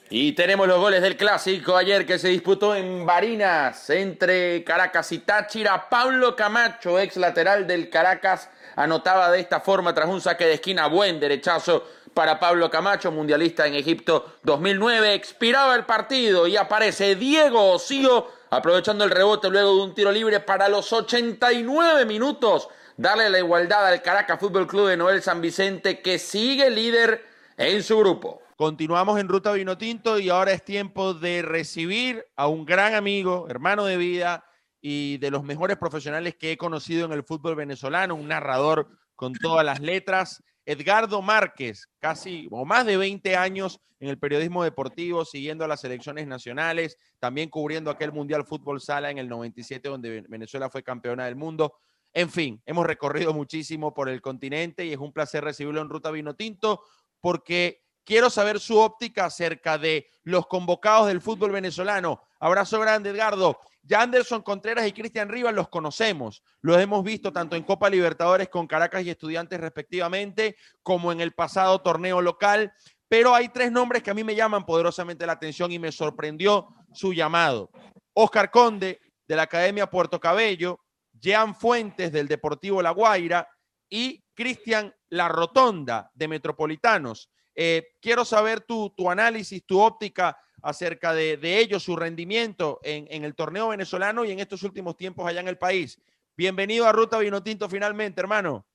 Y 0.10 0.34
tenemos 0.34 0.68
los 0.68 0.80
goles 0.80 1.02
del 1.02 1.18
clásico 1.18 1.76
ayer 1.76 2.06
que 2.06 2.18
se 2.18 2.30
disputó 2.30 2.76
en 2.76 3.06
Barinas 3.06 3.90
entre 3.90 4.64
Caracas 4.64 5.12
y 5.12 5.20
Táchira. 5.20 5.90
Pablo 5.90 6.34
Camacho, 6.34 6.98
ex 6.98 7.18
lateral 7.18 7.68
del 7.68 7.90
Caracas, 7.90 8.50
anotaba 8.75 9.32
de 9.32 9.39
esta 9.39 9.60
forma 9.60 9.94
tras 9.94 10.10
un 10.10 10.22
saque 10.22 10.46
de 10.46 10.53
esquina. 10.53 10.88
Buen 10.88 11.20
derechazo 11.20 11.84
para 12.13 12.39
Pablo 12.39 12.70
Camacho, 12.70 13.12
mundialista 13.12 13.67
en 13.67 13.75
Egipto 13.75 14.34
2009. 14.44 15.13
Expiraba 15.13 15.75
el 15.75 15.86
partido 15.86 16.48
y 16.48 16.58
aparece 16.58 17.15
Diego 17.15 17.72
Osío 17.72 18.27
aprovechando 18.50 19.03
el 19.03 19.12
rebote 19.12 19.50
luego 19.50 19.75
de 19.75 19.82
un 19.82 19.94
tiro 19.94 20.12
libre 20.12 20.39
para 20.39 20.70
los 20.70 20.91
89 20.91 22.05
minutos. 22.05 22.70
Darle 22.98 23.29
la 23.29 23.39
igualdad 23.39 23.88
al 23.88 24.01
Caracas 24.01 24.39
Fútbol 24.39 24.67
Club 24.67 24.88
de 24.88 24.98
Noel 24.98 25.22
San 25.22 25.41
Vicente 25.41 26.01
que 26.01 26.17
sigue 26.17 26.70
líder 26.70 27.25
en 27.58 27.84
su 27.84 27.98
grupo. 27.98 28.41
Continuamos 28.55 29.20
en 29.20 29.27
Ruta 29.27 29.51
Vinotinto 29.51 30.17
y 30.17 30.29
ahora 30.29 30.53
es 30.53 30.63
tiempo 30.63 31.13
de 31.13 31.41
recibir 31.41 32.25
a 32.38 32.48
un 32.48 32.65
gran 32.65 32.96
amigo, 32.96 33.48
hermano 33.50 33.84
de 33.84 33.98
vida 33.98 34.46
y 34.88 35.18
de 35.18 35.32
los 35.32 35.44
mejores 35.44 35.77
profesionales 35.77 36.36
que 36.36 36.51
he 36.51 36.58
conocido 36.58 37.08
en 37.08 37.12
el 37.12 37.24
fútbol 37.24 37.56
venezolano, 37.56 38.13
un 38.13 38.27
narrador 38.27 38.88
con 39.15 39.34
todas 39.34 39.65
las 39.65 39.80
letras, 39.80 40.44
Edgardo 40.63 41.24
Márquez, 41.24 41.88
casi 41.98 42.48
o 42.51 42.65
más 42.65 42.86
de 42.86 42.96
20 42.96 43.36
años 43.36 43.82
en 44.00 44.10
el 44.10 44.20
periodismo 44.20 44.63
deportivo, 44.63 45.25
siguiendo 45.25 45.65
a 45.65 45.68
las 45.68 45.82
selecciones 45.82 46.27
nacionales, 46.27 47.00
también 47.18 47.50
cubriendo 47.50 47.89
aquel 47.89 48.12
Mundial 48.12 48.46
Fútbol 48.46 48.80
Sala 48.80 49.10
en 49.10 49.18
el 49.18 49.27
97, 49.27 49.89
donde 49.89 50.24
Venezuela 50.30 50.70
fue 50.70 50.84
campeona 50.84 51.25
del 51.25 51.36
mundo. 51.36 51.74
En 52.13 52.30
fin, 52.30 52.62
hemos 52.68 52.86
recorrido 52.86 53.34
muchísimo 53.34 53.92
por 53.92 54.08
el 54.08 54.22
continente 54.22 54.86
y 54.86 54.94
es 54.94 55.00
un 55.00 55.12
placer 55.12 55.44
recibirlo 55.44 55.82
en 55.82 55.89
Ruta 55.89 56.12
Vino 56.12 56.36
Tinto 56.36 56.84
porque 57.20 57.85
quiero 58.06 58.30
saber 58.30 58.60
su 58.60 58.78
óptica 58.78 59.26
acerca 59.26 59.78
de 59.78 60.08
los 60.24 60.48
convocados 60.48 61.08
del 61.08 61.22
fútbol 61.22 61.52
venezolano. 61.52 62.22
Abrazo 62.40 62.80
grande, 62.80 63.10
Edgardo. 63.10 63.60
Ya 63.82 64.02
Anderson 64.02 64.42
Contreras 64.42 64.88
y 64.88 64.94
Cristian 64.94 65.30
Rivas 65.30 65.54
los 65.54 65.70
conocemos, 65.70 66.42
los 66.62 66.78
hemos 66.80 67.04
visto 67.04 67.32
tanto 67.32 67.56
en 67.56 67.64
Copa 67.64 67.90
Libertadores 67.90 68.50
con 68.50 68.66
Caracas 68.66 69.04
y 69.04 69.12
Estudiantes 69.12 69.60
respectivamente, 69.60 70.56
como 70.82 71.12
en 71.12 71.22
el 71.22 71.34
pasado 71.34 71.80
torneo 71.82 72.20
local, 72.20 72.74
pero 73.08 73.36
hay 73.36 73.50
tres 73.50 73.72
nombres 73.72 74.02
que 74.02 74.10
a 74.10 74.16
mí 74.16 74.24
me 74.24 74.36
llaman 74.36 74.66
poderosamente 74.66 75.26
la 75.28 75.34
atención 75.34 75.72
y 75.72 75.78
me 75.78 75.92
sorprendió 75.92 76.68
su 76.94 77.14
llamado. 77.14 77.70
Oscar 78.14 78.50
Conde, 78.50 79.00
de 79.28 79.36
la 79.36 79.44
Academia 79.44 79.88
Puerto 79.88 80.20
Cabello, 80.20 80.80
Jean 81.14 81.54
Fuentes, 81.54 82.12
del 82.12 82.28
Deportivo 82.28 82.82
La 82.82 82.92
Guaira, 82.92 83.48
y 83.90 84.24
Cristian 84.34 84.94
La 85.10 85.28
Rotonda, 85.28 86.12
de 86.14 86.28
Metropolitanos. 86.28 87.30
Eh, 87.56 87.94
quiero 88.02 88.26
saber 88.26 88.62
tu, 88.62 88.90
tu 88.90 89.10
análisis, 89.10 89.64
tu 89.66 89.80
óptica 89.80 90.38
acerca 90.62 91.14
de, 91.14 91.60
ellos, 91.60 91.84
su 91.84 91.96
rendimiento 91.96 92.80
en, 92.84 93.24
el 93.24 93.36
torneo 93.36 93.70
venezolano 93.70 94.26
y 94.26 94.32
en 94.32 94.40
estos 94.40 94.64
últimos 94.64 94.98
tiempos 94.98 95.26
allá 95.28 95.40
en 95.40 95.48
el 95.48 95.58
país. 95.58 96.00
Bienvenido 96.36 96.88
a 96.88 96.92
Ruta 96.92 97.20
Vinotinto 97.20 97.70
finalmente, 97.70 98.20
hermano. 98.20 98.66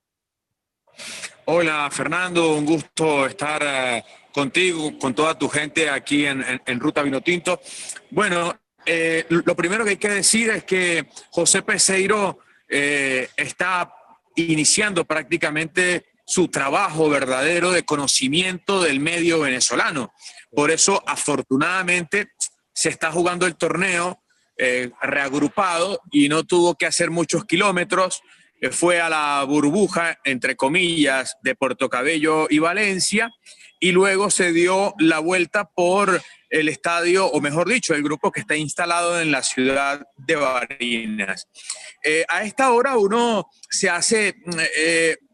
Hola, 1.47 1.91
Fernando, 1.91 2.55
un 2.55 2.65
gusto 2.65 3.27
estar 3.27 3.61
eh, 3.65 4.05
contigo, 4.33 4.97
con 4.99 5.15
toda 5.15 5.37
tu 5.37 5.49
gente 5.49 5.91
aquí 5.91 6.27
en, 6.27 6.81
Ruta 6.81 7.03
Vinotinto. 7.03 7.61
Bueno, 8.11 8.55
eh, 8.87 9.27
lo 9.29 9.57
primero 9.57 9.83
que 9.85 9.91
hay 9.91 9.97
que 9.97 10.11
decir 10.11 10.51
es 10.51 10.65
que 10.65 11.09
José 11.31 11.63
Peseiro 11.63 12.39
está 12.69 13.93
iniciando 14.37 15.05
prácticamente 15.05 16.10
su 16.31 16.47
trabajo 16.47 17.09
verdadero 17.09 17.73
de 17.73 17.83
conocimiento 17.83 18.81
del 18.81 19.01
medio 19.01 19.41
venezolano. 19.41 20.13
Por 20.53 20.71
eso, 20.71 21.03
afortunadamente, 21.05 22.29
se 22.73 22.89
está 22.89 23.11
jugando 23.11 23.47
el 23.47 23.57
torneo 23.57 24.23
eh, 24.57 24.93
reagrupado 25.03 26.01
y 26.13 26.29
no 26.29 26.45
tuvo 26.45 26.77
que 26.77 26.87
hacer 26.87 27.11
muchos 27.11 27.47
kilómetros. 27.47 28.23
Eh, 28.61 28.71
fue 28.71 29.01
a 29.01 29.09
la 29.09 29.43
burbuja, 29.43 30.21
entre 30.23 30.55
comillas, 30.55 31.37
de 31.43 31.57
Puerto 31.57 31.89
Cabello 31.89 32.47
y 32.49 32.61
Valencia 32.61 33.33
y 33.81 33.91
luego 33.91 34.31
se 34.31 34.53
dio 34.53 34.95
la 35.01 35.19
vuelta 35.19 35.65
por 35.65 36.23
el 36.49 36.69
estadio, 36.69 37.27
o 37.27 37.41
mejor 37.41 37.69
dicho, 37.69 37.93
el 37.93 38.05
grupo 38.05 38.31
que 38.31 38.41
está 38.41 38.55
instalado 38.55 39.21
en 39.21 39.33
la 39.33 39.43
ciudad 39.43 40.07
de 40.17 40.37
Barinas. 40.37 41.49
Eh, 42.05 42.25
a 42.29 42.45
esta 42.45 42.71
hora 42.71 42.97
uno 42.99 43.49
se 43.69 43.91
hace 43.91 44.37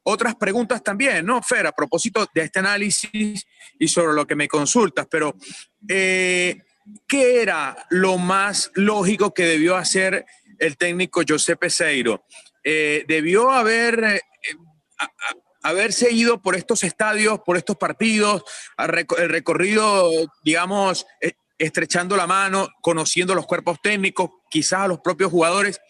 otras 0.09 0.37
preguntas 0.37 0.83
también, 0.83 1.27
¿no, 1.27 1.43
Fer? 1.43 1.67
A 1.67 1.73
propósito 1.73 2.27
de 2.33 2.43
este 2.43 2.61
análisis 2.61 3.45
y 3.79 3.89
sobre 3.89 4.15
lo 4.15 4.27
que 4.27 4.37
me 4.37 4.47
consultas, 4.47 5.07
pero 5.11 5.35
eh, 5.89 6.63
¿qué 7.09 7.43
era 7.43 7.77
lo 7.91 8.17
más 8.17 8.71
lógico 8.75 9.35
que 9.35 9.45
debió 9.45 9.77
hacer 9.77 10.25
el 10.59 10.77
técnico 10.77 11.23
José 11.27 11.57
Peseiro? 11.57 12.25
Eh, 12.63 13.05
debió 13.09 13.51
haber... 13.51 14.05
Eh, 14.05 14.21
haberse 15.63 16.13
ido 16.13 16.41
por 16.41 16.55
estos 16.55 16.85
estadios, 16.85 17.41
por 17.45 17.57
estos 17.57 17.77
partidos, 17.77 18.45
el 18.79 19.29
recorrido, 19.29 20.09
digamos, 20.45 21.05
estrechando 21.59 22.17
la 22.17 22.29
mano, 22.29 22.69
conociendo 22.81 23.35
los 23.35 23.47
cuerpos 23.47 23.79
técnicos, 23.83 24.31
quizás 24.49 24.83
a 24.83 24.89
los 24.89 25.01
propios 25.01 25.33
jugadores, 25.33 25.81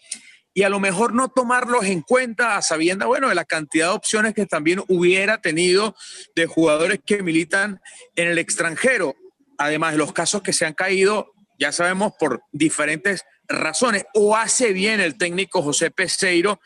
y 0.57 0.63
a 0.63 0.69
lo 0.69 0.79
mejor 0.79 1.13
no 1.13 1.29
tomarlos 1.29 1.85
en 1.85 2.01
cuenta 2.01 2.59
sabiendo, 2.63 3.05
bueno, 3.05 3.29
de 3.29 3.35
la 3.35 3.45
cantidad 3.45 3.89
de 3.89 3.93
opciones 3.93 4.33
que 4.33 4.47
también 4.47 4.83
hubiera 4.87 5.39
tenido 5.39 5.95
de 6.35 6.47
jugadores 6.47 6.99
que 7.05 7.21
militan 7.21 7.79
en 8.15 8.29
el 8.29 8.39
extranjero. 8.39 9.15
Además 9.59 9.91
de 9.91 9.99
los 9.99 10.13
casos 10.13 10.41
que 10.41 10.53
se 10.53 10.65
han 10.65 10.73
caído, 10.73 11.31
ya 11.59 11.71
sabemos, 11.71 12.13
por 12.19 12.41
diferentes 12.51 13.23
razones. 13.47 14.05
O 14.15 14.35
hace 14.35 14.73
bien 14.73 14.99
el 14.99 15.15
técnico 15.15 15.61
José 15.61 15.91
Peseiro, 15.91 16.59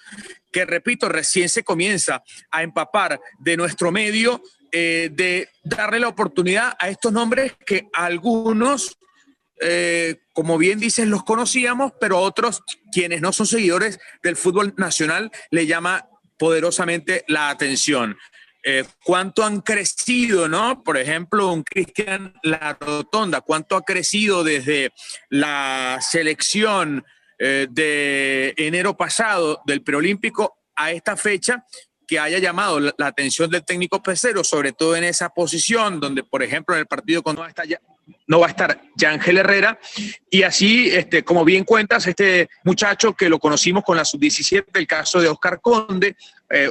que 0.54 0.64
repito, 0.64 1.10
recién 1.10 1.50
se 1.50 1.66
comienza 1.66 2.24
a 2.50 2.64
empapar 2.64 3.20
de 3.40 3.58
nuestro 3.58 3.92
medio, 3.92 4.42
eh, 4.72 5.10
de 5.12 5.50
darle 5.66 6.00
la 6.00 6.08
oportunidad 6.08 6.78
a 6.80 6.88
estos 6.88 7.12
nombres 7.12 7.58
que 7.66 7.90
algunos 7.92 8.98
eh, 9.62 10.22
como 10.34 10.58
bien 10.58 10.80
dices, 10.80 11.08
los 11.08 11.24
conocíamos, 11.24 11.94
pero 12.00 12.20
otros, 12.20 12.63
quienes 12.91 13.22
no 13.22 13.32
son 13.32 13.46
seguidores 13.46 14.00
del 14.24 14.36
fútbol 14.36 14.74
nacional, 14.77 15.32
le 15.51 15.68
llama 15.68 16.10
poderosamente 16.38 17.24
la 17.27 17.50
atención. 17.50 18.18
Eh, 18.63 18.86
cuánto 19.03 19.44
han 19.44 19.62
crecido, 19.62 20.48
¿no? 20.48 20.84
Por 20.84 20.98
ejemplo, 20.98 21.51
un 21.51 21.63
Cristian 21.63 22.34
La 22.44 22.77
Rotonda, 22.80 23.41
cuánto 23.41 23.75
ha 23.75 23.84
crecido 23.84 24.44
desde 24.44 24.91
la 25.30 26.00
selección 26.01 27.03
eh, 27.39 27.68
de 27.70 28.53
enero 28.58 28.96
pasado 28.96 29.62
del 29.65 29.82
preolímpico 29.82 30.58
a 30.75 30.91
esta 30.91 31.15
fecha 31.18 31.65
que 32.08 32.20
haya 32.20 32.39
llamado 32.39 32.80
la, 32.80 32.94
atención 33.00 33.50
del 33.50 33.63
técnico 33.63 34.03
Pecero, 34.03 34.44
sobre 34.44 34.74
todo 34.74 34.96
en 34.96 35.06
esa 35.06 35.30
posición 35.30 36.00
donde, 36.00 36.24
por 36.24 36.44
ejemplo, 36.44 36.75
en 36.75 36.82
el 36.82 36.88
partido 36.88 37.24
con 37.24 37.39
está 37.48 37.63
ya, 37.65 37.80
no 38.27 38.39
va 38.39 38.48
a 38.48 38.50
estar 38.50 38.82
Yángel 38.96 39.38
Herrera. 39.38 39.80
Y 40.30 40.44
así, 40.44 40.89
este, 40.89 41.24
como 41.24 41.44
bien 41.44 41.63
cuentas, 41.63 42.08
este 42.08 42.50
muchacho 42.63 43.13
que 43.13 43.30
lo 43.30 43.39
conocimos 43.39 43.84
con 43.84 43.98
la 43.98 44.06
sub-17, 44.06 44.65
el 44.74 44.88
caso 44.88 45.20
de 45.20 45.27
Oscar 45.27 45.60
Conde, 45.62 46.15
eh, 46.50 46.70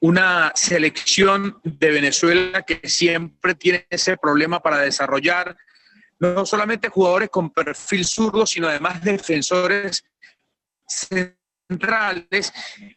una 0.00 0.52
selección 0.54 1.60
de 1.62 1.90
Venezuela 1.90 2.62
que 2.62 2.88
siempre 2.88 3.54
tiene 3.54 3.86
ese 3.88 4.16
problema 4.16 4.60
para 4.60 4.78
desarrollar 4.78 5.56
no 6.18 6.46
solamente 6.46 6.88
jugadores 6.88 7.30
con 7.30 7.50
perfil 7.50 8.04
zurdo, 8.04 8.46
sino 8.46 8.68
además 8.68 9.02
defensores 9.02 10.04
centrales. 10.86 12.52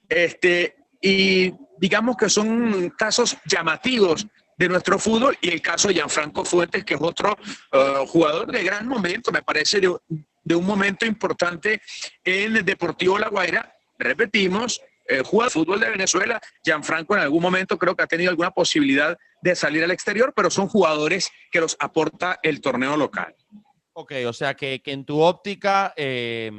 Este, 0.08 0.76
y 1.02 1.52
digamos 1.78 2.18
que 2.18 2.30
son 2.30 2.92
casos 2.92 3.38
llamativos 3.46 4.28
de 4.58 4.70
nuestro 4.70 5.00
fútbol 5.00 5.38
y 5.42 5.50
el 5.50 5.62
caso 5.62 5.88
de 5.88 5.96
Gianfranco 5.96 6.46
Fuentes, 6.46 6.84
que 6.86 6.96
es 6.96 7.02
otro 7.02 7.38
uh, 7.74 8.06
jugador 8.06 8.52
de 8.52 8.64
gran 8.64 8.88
momento, 8.88 9.32
me 9.32 9.42
parece 9.42 9.80
de, 9.80 9.88
un 9.88 10.66
momento 10.66 11.06
importante 11.06 11.82
en 12.24 12.66
Deportivo 12.66 13.18
La 13.18 13.30
Guaira. 13.30 13.72
Repetimos, 13.98 14.82
eh, 15.08 15.18
de 15.18 15.50
fútbol 15.50 15.80
de 15.80 15.90
Venezuela. 15.90 16.42
Gianfranco 16.64 17.16
en 17.16 17.22
algún 17.22 17.42
momento 17.42 17.78
creo 17.78 17.96
que 17.96 18.04
ha 18.04 18.08
tenido 18.08 18.30
alguna 18.30 18.52
posibilidad 18.52 19.18
de 19.42 19.56
salir 19.56 19.84
al 19.84 19.92
exterior, 19.92 20.34
pero 20.36 20.50
son 20.50 20.68
jugadores 20.68 21.30
que 21.52 21.60
los 21.60 21.78
aporta 21.80 22.40
el 22.42 22.62
torneo 22.62 22.98
local. 22.98 23.36
Ok, 23.94 24.12
o 24.28 24.34
sea 24.34 24.56
que, 24.56 24.82
en 24.86 25.06
tu 25.06 25.22
óptica 25.22 25.94
eh, 25.96 26.52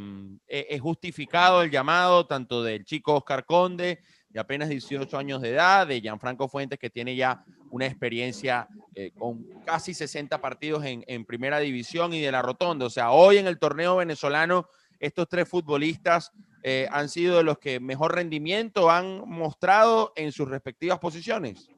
e- 0.46 0.66
es 0.70 0.80
justificado 0.80 1.62
el 1.62 1.70
llamado 1.70 2.26
tanto 2.26 2.62
del 2.62 2.84
chico 2.84 3.16
Oscar 3.16 3.44
Conde, 3.44 4.00
de 4.36 4.40
apenas 4.40 4.68
18 4.68 5.16
años 5.16 5.40
de 5.40 5.52
edad, 5.52 5.86
de 5.86 5.98
Gianfranco 5.98 6.46
Fuentes, 6.46 6.78
que 6.78 6.90
tiene 6.90 7.16
ya 7.16 7.42
una 7.70 7.86
experiencia 7.86 8.68
eh, 8.94 9.10
con 9.16 9.42
casi 9.64 9.94
60 9.94 10.42
partidos 10.42 10.84
en, 10.84 11.24
primera 11.24 11.58
división 11.58 12.12
y 12.12 12.20
de 12.20 12.30
la 12.30 12.42
Rotonda. 12.42 12.84
O 12.84 12.90
sea, 12.90 13.12
hoy 13.12 13.38
en 13.38 13.46
el 13.46 13.58
torneo 13.58 13.96
venezolano, 13.96 14.68
estos 15.00 15.26
tres 15.26 15.48
futbolistas 15.48 16.32
eh, 16.62 16.86
han 16.90 17.08
sido 17.08 17.38
de 17.38 17.44
los 17.44 17.58
que 17.58 17.80
mejor 17.80 18.14
rendimiento 18.14 18.90
han 18.90 19.26
mostrado 19.26 20.12
en 20.16 20.30
sus 20.32 20.46
respectivas 20.50 20.98
posiciones. 20.98 21.70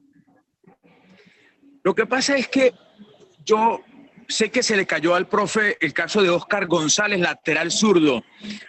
Lo 1.81 1.95
que 1.95 2.05
pasa 2.05 2.35
es 2.35 2.49
que 2.49 2.73
yo 3.45 3.79
sé 4.29 4.51
que 4.51 4.63
se 4.63 4.77
le 4.77 4.85
cayó 4.85 5.15
al 5.15 5.27
profe 5.27 5.77
el 5.81 5.91
caso 5.91 6.21
de 6.21 6.29
Oscar 6.29 6.67
González, 6.67 7.19
lateral 7.19 7.71
zurdo. 7.71 8.23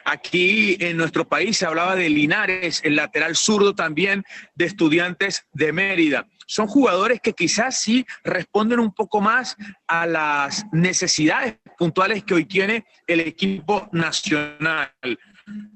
Aquí 0.04 0.76
en 0.80 0.96
nuestro 0.96 1.28
país 1.28 1.58
se 1.58 1.66
hablaba 1.66 1.94
de 1.94 2.08
Linares, 2.08 2.80
el 2.82 2.96
lateral 2.96 3.36
zurdo 3.36 3.74
también 3.74 4.24
de 4.54 4.64
estudiantes 4.64 5.46
de 5.52 5.72
Mérida. 5.72 6.26
Son 6.46 6.66
jugadores 6.66 7.20
que 7.20 7.34
quizás 7.34 7.78
sí 7.78 8.04
responden 8.24 8.80
un 8.80 8.92
poco 8.92 9.20
más 9.20 9.56
a 9.86 10.06
las 10.06 10.64
necesidades 10.72 11.56
puntuales 11.78 12.24
que 12.24 12.34
hoy 12.34 12.46
tiene 12.46 12.86
el 13.06 13.20
equipo 13.20 13.88
nacional. 13.92 14.90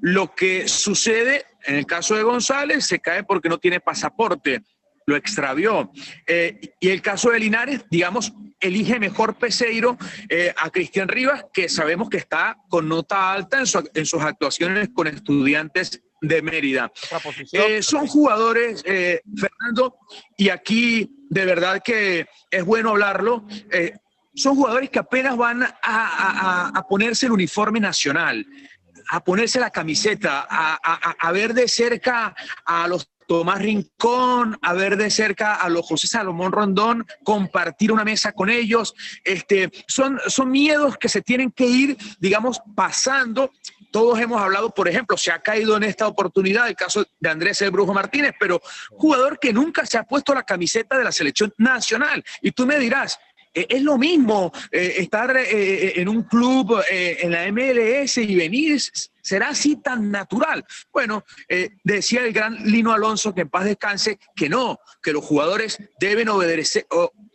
Lo 0.01 0.35
que 0.35 0.67
sucede 0.67 1.45
en 1.65 1.77
el 1.77 1.87
caso 1.87 2.17
de 2.17 2.23
González 2.23 2.87
se 2.87 3.01
cae 3.01 3.23
porque 3.23 3.49
no 3.49 3.59
tiene 3.59 3.81
pasaporte 3.81 4.63
lo 5.07 5.17
extravió. 5.17 5.91
Eh, 6.27 6.75
y 6.81 6.89
el 6.91 7.03
caso 7.03 7.31
de 7.31 7.39
Linares, 7.41 7.85
digamos, 7.91 8.33
elige 8.61 8.99
mejor 8.99 9.35
Peseiro 9.37 9.99
eh, 10.29 10.55
a 10.57 10.71
Cristian 10.71 11.09
Rivas, 11.09 11.45
que 11.53 11.69
sabemos 11.69 12.09
que 12.09 12.17
está 12.17 12.57
con 12.69 12.89
nota 12.89 13.33
alta 13.33 13.59
en, 13.59 13.67
su- 13.67 13.91
en 13.95 14.07
sus 14.07 14.23
actuaciones 14.23 14.89
con 14.95 15.07
estudiantes 15.07 16.03
de 16.23 16.41
Mérida. 16.41 16.91
Eh, 17.53 17.83
son 17.83 18.07
jugadores, 18.07 18.83
Fernando, 18.83 19.97
y 20.39 20.49
aquí 20.49 21.11
de 21.29 21.45
verdad 21.45 21.83
que 21.85 22.27
es 22.51 22.65
bueno 22.65 22.91
hablarlo. 22.91 23.47
son 24.35 24.57
jugadores 24.57 24.89
que 24.91 24.99
apenas 24.99 25.37
van 25.37 25.63
a, 25.63 25.79
a- 25.83 26.67
a- 26.67 26.69
a 26.75 26.87
ponerse 26.89 27.27
el 27.27 27.33
uniforme 27.33 27.79
nacional, 27.79 28.47
a 29.11 29.23
ponerse 29.23 29.61
la 29.61 29.69
camiseta, 29.71 30.47
a, 30.49 30.75
a- 30.75 31.11
a- 31.11 31.17
a 31.29 31.33
ver 31.33 31.53
de 31.53 31.69
cerca 31.69 32.35
a 32.65 32.89
los 32.89 33.07
Tomás 33.27 33.61
Rincón, 33.61 34.59
a 34.63 34.73
ver 34.73 34.97
de 34.97 35.11
cerca 35.11 35.55
a 35.55 35.69
los 35.69 35.87
José 35.87 36.07
Salomón 36.07 36.53
Rondón, 36.53 37.07
compartir 37.23 37.93
una 37.93 38.05
mesa 38.05 38.33
con 38.33 38.51
ellos. 38.51 38.95
Este, 39.25 39.71
son, 39.87 40.21
son 40.27 40.51
miedos 40.51 40.97
que 40.99 41.09
se 41.09 41.23
tienen 41.23 41.51
que 41.51 41.67
ir, 41.67 41.97
digamos, 42.19 42.61
pasando. 42.75 43.53
Todos 43.91 44.19
hemos 44.19 44.43
hablado, 44.43 44.71
por 44.71 44.89
ejemplo, 44.89 45.17
se 45.17 45.31
ha 45.31 45.39
caído 45.39 45.77
en 45.77 45.85
esta 45.85 46.09
oportunidad 46.09 46.69
el 46.69 46.75
caso 46.75 47.05
de 47.21 47.31
Andrés 47.31 47.63
El 47.63 47.71
Brujo 47.71 47.95
Martínez, 47.95 48.33
pero 48.41 48.61
jugador 48.91 49.39
que 49.39 49.53
nunca 49.53 49.87
se 49.87 49.99
ha 49.99 50.03
puesto 50.03 50.35
la 50.35 50.43
camiseta 50.43 50.99
de 50.99 51.05
la 51.05 51.13
selección 51.13 51.53
nacional. 51.59 52.25
Y 52.43 52.51
tú 52.51 52.67
me 52.67 52.79
dirás, 52.79 53.19
eh, 53.55 53.67
es 53.69 53.83
lo 53.83 53.97
mismo 53.97 54.53
eh, 54.73 54.97
estar 54.99 55.35
eh, 55.37 56.01
en 56.01 56.09
un 56.09 56.25
club 56.25 56.83
en 56.91 57.31
la 57.31 57.51
MLS 57.53 58.19
y 58.19 58.35
venir, 58.35 58.81
será 59.25 59.49
así 59.49 59.77
tan 59.77 60.11
natural. 60.11 60.65
Bueno, 60.93 61.25
eh, 61.49 61.71
decía 61.83 62.25
el 62.25 62.33
gran 62.33 62.57
Lino 62.65 62.93
Alonso, 62.93 63.35
que 63.35 63.41
en 63.41 63.49
paz 63.49 63.65
descanse, 63.65 64.19
que 64.37 64.49
no, 64.49 64.79
que 65.03 65.13
los 65.13 65.25
jugadores 65.25 65.79
deben 65.99 66.29
obedecer, 66.29 66.87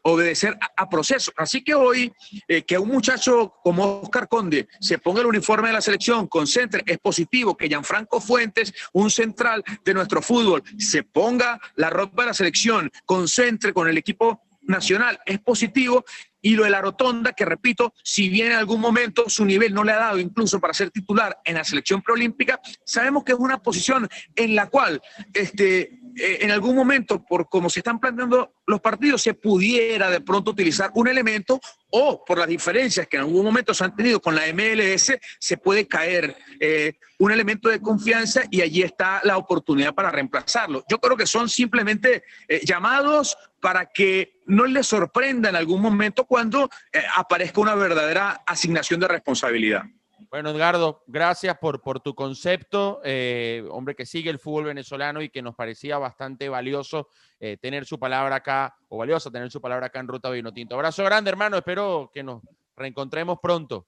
obedecer 0.04 0.58
a, 0.78 0.88
procesos. 0.88 1.34
Así 1.36 1.64
que 1.64 1.74
hoy, 1.74 2.14
eh, 2.48 2.64
que 2.64 2.78
un 2.78 2.90
muchacho 2.90 3.56
como 3.64 4.02
Oscar 4.02 4.28
Conde 4.28 4.68
se 4.80 5.00
ponga 5.00 5.22
el 5.22 5.28
uniforme 5.28 5.70
de 5.70 5.74
la 5.74 5.82
selección, 5.82 6.28
concentre, 6.28 6.84
es 6.86 7.00
positivo, 7.00 7.58
que 7.58 7.68
Gianfranco 7.68 8.22
Fuentes, 8.22 8.74
un 8.94 9.10
central 9.10 9.64
de 9.84 9.94
nuestro 9.94 10.22
fútbol, 10.22 10.64
se 10.78 11.04
ponga 11.04 11.60
la 11.76 11.90
ropa 11.90 12.22
de 12.22 12.28
la 12.28 12.34
selección, 12.34 12.92
concentre 13.06 13.74
con 13.74 13.88
el 13.88 13.98
equipo 13.98 14.44
nacional 14.70 15.20
es 15.26 15.40
positivo 15.40 16.06
y 16.42 16.56
lo 16.56 16.64
de 16.64 16.70
la 16.70 16.82
rotonda, 16.82 17.34
que 17.34 17.46
repito, 17.46 17.94
si 18.04 18.30
bien 18.30 18.48
en 18.48 18.54
algún 18.54 18.80
momento 18.80 19.30
su 19.30 19.46
nivel 19.46 19.74
no 19.74 19.84
le 19.84 19.92
ha 19.92 20.00
dado 20.00 20.20
incluso 20.20 20.60
para 20.60 20.74
ser 20.74 20.92
titular 20.92 21.40
en 21.44 21.56
la 21.56 21.64
selección 21.64 22.02
preolímpica, 22.02 22.60
sabemos 22.84 23.24
que 23.24 23.34
es 23.34 23.38
una 23.38 23.62
posición 23.62 24.08
en 24.36 24.56
la 24.56 24.70
cual 24.70 25.02
este, 25.34 26.00
eh, 26.16 26.40
en 26.42 26.52
algún 26.52 26.76
momento, 26.76 27.24
por 27.24 27.50
cómo 27.50 27.70
se 27.70 27.80
están 27.80 28.00
planteando 28.00 28.54
los 28.68 28.82
partidos, 28.82 29.22
se 29.22 29.34
pudiera 29.34 30.10
de 30.10 30.22
pronto 30.22 30.52
utilizar 30.52 30.92
un 30.94 31.08
elemento 31.08 31.60
o 31.92 32.24
por 32.24 32.38
las 32.38 32.48
diferencias 32.48 33.08
que 33.08 33.18
en 33.18 33.24
algún 33.24 33.44
momento 33.44 33.74
se 33.74 33.84
han 33.84 33.96
tenido 33.96 34.22
con 34.22 34.36
la 34.36 34.44
MLS, 34.54 35.14
se 35.40 35.58
puede 35.58 35.88
caer 35.88 36.36
eh, 36.60 36.94
un 37.18 37.32
elemento 37.32 37.70
de 37.70 37.82
confianza 37.82 38.44
y 38.50 38.62
allí 38.62 38.82
está 38.82 39.22
la 39.24 39.38
oportunidad 39.38 39.94
para 39.94 40.12
reemplazarlo. 40.12 40.84
Yo 40.90 41.00
creo 41.00 41.18
que 41.18 41.26
son 41.26 41.50
simplemente 41.50 42.24
eh, 42.48 42.62
llamados 42.64 43.38
para 43.62 43.88
que 43.88 44.42
no 44.46 44.66
les 44.66 44.88
sorprenda 44.88 45.50
en 45.50 45.56
algún 45.56 45.82
momento 45.82 46.26
cuando 46.26 46.70
eh, 46.92 47.02
aparezca 47.16 47.62
una 47.62 47.76
verdadera 47.76 48.42
asignación 48.46 49.00
de 49.00 49.08
responsabilidad. 49.08 49.84
Bueno, 50.30 50.52
Edgardo, 50.52 51.04
gracias 51.08 51.58
por, 51.58 51.82
por 51.82 52.02
tu 52.02 52.14
concepto, 52.14 53.02
eh, 53.04 53.64
hombre 53.72 53.96
que 53.96 54.06
sigue 54.06 54.30
el 54.30 54.38
fútbol 54.38 54.66
venezolano 54.66 55.24
y 55.24 55.30
que 55.30 55.42
nos 55.42 55.56
parecía 55.56 55.98
bastante 55.98 56.50
valioso 56.50 57.08
eh, 57.40 57.58
tener 57.60 57.86
su 57.86 57.98
palabra 57.98 58.36
acá, 58.36 58.76
o 58.90 58.98
valioso 58.98 59.32
tener 59.32 59.50
su 59.50 59.60
palabra 59.60 59.88
acá 59.88 60.00
en 60.00 60.08
Ruta 60.08 60.30
Vinotinto. 60.30 60.76
Abrazo 60.76 61.04
grande, 61.04 61.32
hermano, 61.32 61.58
espero 61.58 62.12
que 62.14 62.22
nos 62.22 62.44
reencontremos 62.76 63.40
pronto. 63.42 63.88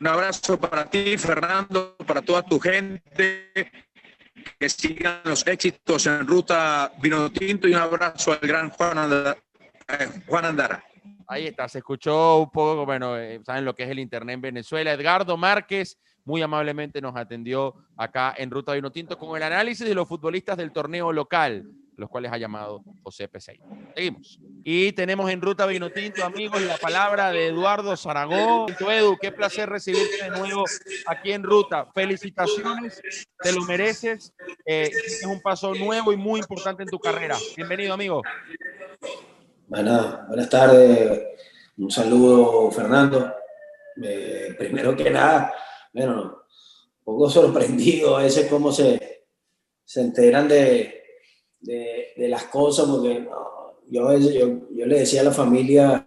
Un 0.00 0.06
abrazo 0.06 0.58
para 0.58 0.88
ti, 0.88 1.18
Fernando, 1.18 1.96
para 2.06 2.22
toda 2.22 2.42
tu 2.42 2.58
gente, 2.58 3.52
que 4.58 4.68
sigan 4.68 5.20
los 5.24 5.46
éxitos 5.46 6.06
en 6.06 6.26
Ruta 6.26 6.92
Vinotinto 7.00 7.68
y 7.68 7.74
un 7.74 7.80
abrazo 7.80 8.32
al 8.32 8.40
gran 8.40 8.70
Juan 8.70 8.98
Andara. 8.98 9.36
Juan 10.26 10.44
Andara. 10.44 10.84
Ahí 11.26 11.46
está, 11.46 11.68
se 11.68 11.78
escuchó 11.78 12.38
un 12.38 12.50
poco, 12.50 12.84
bueno, 12.84 13.16
eh, 13.16 13.40
saben 13.44 13.64
lo 13.64 13.74
que 13.74 13.84
es 13.84 13.90
el 13.90 13.98
internet 13.98 14.34
en 14.34 14.40
Venezuela. 14.42 14.92
Edgardo 14.92 15.36
Márquez 15.36 15.98
muy 16.24 16.42
amablemente 16.42 17.00
nos 17.00 17.16
atendió 17.16 17.74
acá 17.96 18.34
en 18.36 18.50
Ruta 18.50 18.72
Vinotinto 18.72 19.18
con 19.18 19.36
el 19.36 19.42
análisis 19.42 19.86
de 19.86 19.94
los 19.94 20.08
futbolistas 20.08 20.56
del 20.56 20.72
torneo 20.72 21.12
local, 21.12 21.70
los 21.96 22.08
cuales 22.10 22.32
ha 22.32 22.38
llamado 22.38 22.82
José 23.02 23.28
Peseiro. 23.28 23.64
Seguimos. 23.94 24.40
Y 24.64 24.92
tenemos 24.92 25.30
en 25.30 25.40
Ruta 25.40 25.66
Vinotinto, 25.66 26.24
amigos, 26.24 26.60
la 26.62 26.76
palabra 26.76 27.30
de 27.30 27.48
Eduardo 27.48 27.96
Zaragoza. 27.96 28.74
Edu, 28.94 29.16
qué 29.20 29.32
placer 29.32 29.68
recibirte 29.68 30.24
de 30.24 30.30
nuevo 30.30 30.64
aquí 31.06 31.32
en 31.32 31.42
Ruta. 31.42 31.86
Felicitaciones, 31.94 33.00
te 33.38 33.52
lo 33.52 33.62
mereces. 33.62 34.32
Eh, 34.66 34.90
es 34.92 35.24
un 35.26 35.40
paso 35.40 35.74
nuevo 35.74 36.12
y 36.12 36.16
muy 36.16 36.40
importante 36.40 36.82
en 36.82 36.88
tu 36.88 36.98
carrera. 36.98 37.36
Bienvenido, 37.56 37.94
amigo. 37.94 38.22
Bueno, 39.66 40.24
buenas 40.28 40.48
tardes. 40.48 41.22
Un 41.76 41.90
saludo, 41.90 42.70
Fernando. 42.70 43.34
Eh, 44.02 44.54
primero 44.58 44.96
que 44.96 45.10
nada, 45.10 45.54
bueno, 45.92 46.42
un 47.04 47.04
poco 47.04 47.30
sorprendido 47.30 48.16
a 48.16 48.22
veces 48.22 48.48
cómo 48.48 48.72
se, 48.72 49.26
se 49.84 50.00
enteran 50.00 50.48
de, 50.48 51.03
de, 51.64 52.08
de 52.16 52.28
las 52.28 52.44
cosas, 52.44 52.86
porque 52.86 53.20
no, 53.20 53.80
yo, 53.88 54.18
yo, 54.18 54.48
yo 54.70 54.86
le 54.86 55.00
decía 55.00 55.22
a 55.22 55.24
la 55.24 55.32
familia 55.32 56.04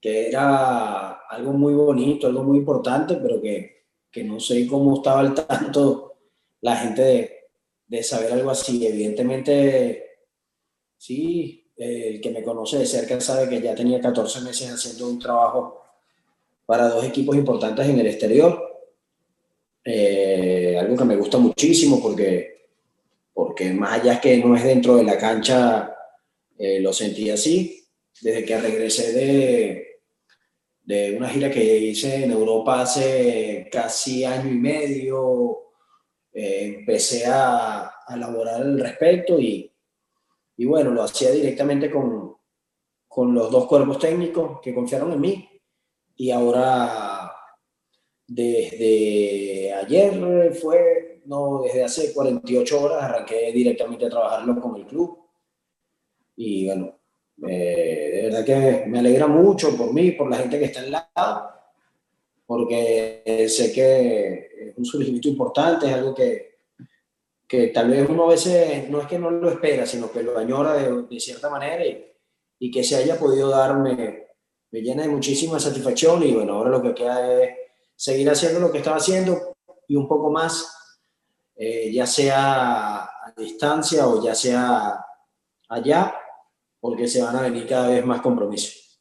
que 0.00 0.28
era 0.28 1.12
algo 1.28 1.52
muy 1.52 1.74
bonito, 1.74 2.26
algo 2.26 2.42
muy 2.42 2.58
importante, 2.58 3.16
pero 3.16 3.40
que, 3.40 3.86
que 4.10 4.24
no 4.24 4.38
sé 4.38 4.66
cómo 4.66 4.96
estaba 4.96 5.20
al 5.20 5.34
tanto 5.34 6.14
la 6.60 6.76
gente 6.76 7.02
de, 7.02 7.36
de 7.86 8.02
saber 8.02 8.32
algo 8.32 8.50
así. 8.50 8.86
Evidentemente, 8.86 10.20
sí, 10.96 11.70
el 11.76 12.20
que 12.20 12.30
me 12.30 12.42
conoce 12.42 12.78
de 12.78 12.86
cerca 12.86 13.20
sabe 13.20 13.48
que 13.48 13.60
ya 13.60 13.74
tenía 13.74 14.00
14 14.00 14.40
meses 14.40 14.70
haciendo 14.70 15.08
un 15.08 15.18
trabajo 15.18 15.82
para 16.64 16.88
dos 16.88 17.04
equipos 17.04 17.36
importantes 17.36 17.86
en 17.86 17.98
el 17.98 18.06
exterior. 18.06 18.62
Eh, 19.84 20.76
algo 20.78 20.96
que 20.96 21.04
me 21.04 21.16
gusta 21.16 21.38
muchísimo 21.38 22.02
porque, 22.02 22.65
porque 23.36 23.70
más 23.74 24.00
allá 24.00 24.18
que 24.18 24.38
no 24.38 24.56
es 24.56 24.64
dentro 24.64 24.96
de 24.96 25.04
la 25.04 25.18
cancha, 25.18 25.94
eh, 26.56 26.80
lo 26.80 26.90
sentí 26.90 27.28
así. 27.28 27.86
Desde 28.22 28.46
que 28.46 28.58
regresé 28.58 29.12
de, 29.12 30.00
de 30.82 31.14
una 31.18 31.28
gira 31.28 31.50
que 31.50 31.62
hice 31.62 32.24
en 32.24 32.30
Europa 32.30 32.80
hace 32.80 33.68
casi 33.70 34.24
año 34.24 34.50
y 34.50 34.56
medio, 34.56 35.64
eh, 36.32 36.76
empecé 36.78 37.26
a, 37.26 37.82
a 38.06 38.14
elaborar 38.14 38.62
al 38.62 38.80
respecto 38.80 39.38
y, 39.38 39.70
y 40.56 40.64
bueno, 40.64 40.92
lo 40.92 41.02
hacía 41.02 41.30
directamente 41.30 41.90
con, 41.90 42.38
con 43.06 43.34
los 43.34 43.50
dos 43.50 43.66
cuerpos 43.66 43.98
técnicos 43.98 44.62
que 44.62 44.74
confiaron 44.74 45.12
en 45.12 45.20
mí. 45.20 45.48
Y 46.16 46.30
ahora, 46.30 47.30
desde 48.26 49.74
ayer 49.74 50.54
fue, 50.54 51.05
no, 51.26 51.62
desde 51.62 51.84
hace 51.84 52.12
48 52.12 52.82
horas 52.82 53.02
arranqué 53.02 53.52
directamente 53.52 54.06
a 54.06 54.10
trabajarlo 54.10 54.60
con 54.60 54.76
el 54.76 54.86
club. 54.86 55.18
Y 56.36 56.66
bueno, 56.66 56.98
eh, 57.46 58.10
de 58.14 58.22
verdad 58.22 58.44
que 58.44 58.86
me 58.86 58.98
alegra 58.98 59.26
mucho 59.26 59.76
por 59.76 59.92
mí, 59.92 60.12
por 60.12 60.30
la 60.30 60.38
gente 60.38 60.58
que 60.58 60.66
está 60.66 60.80
al 60.80 60.90
lado, 60.90 61.50
porque 62.46 63.46
sé 63.48 63.72
que 63.72 64.70
es 64.70 64.78
un 64.78 64.84
surgimiento 64.84 65.28
importante, 65.28 65.86
es 65.86 65.92
algo 65.92 66.14
que, 66.14 66.58
que 67.46 67.68
tal 67.68 67.90
vez 67.90 68.08
uno 68.08 68.24
a 68.24 68.30
veces 68.30 68.88
no 68.88 69.00
es 69.00 69.06
que 69.06 69.18
no 69.18 69.30
lo 69.30 69.50
espera, 69.50 69.86
sino 69.86 70.10
que 70.10 70.22
lo 70.22 70.38
añora 70.38 70.74
de, 70.74 71.02
de 71.02 71.20
cierta 71.20 71.50
manera 71.50 71.84
y, 71.84 72.06
y, 72.58 72.70
que 72.70 72.84
se 72.84 72.96
haya 72.96 73.18
podido 73.18 73.50
darme, 73.50 74.28
me 74.70 74.80
llena 74.80 75.02
de 75.02 75.08
muchísima 75.08 75.58
satisfacción 75.58 76.22
y 76.22 76.32
bueno, 76.32 76.54
ahora 76.54 76.70
lo 76.70 76.82
que 76.82 76.94
queda 76.94 77.42
es 77.42 77.50
seguir 77.96 78.28
haciendo 78.30 78.60
lo 78.60 78.70
que 78.70 78.78
estaba 78.78 78.96
haciendo 78.96 79.56
y 79.88 79.96
un 79.96 80.08
poco 80.08 80.30
más, 80.30 80.75
eh, 81.56 81.90
ya 81.92 82.06
sea 82.06 83.04
a 83.04 83.34
distancia 83.36 84.06
o 84.06 84.22
ya 84.22 84.34
sea 84.34 85.04
allá, 85.68 86.14
porque 86.78 87.08
se 87.08 87.22
van 87.22 87.36
a 87.36 87.42
venir 87.42 87.66
cada 87.66 87.88
vez 87.88 88.04
más 88.04 88.20
compromisos. 88.20 89.00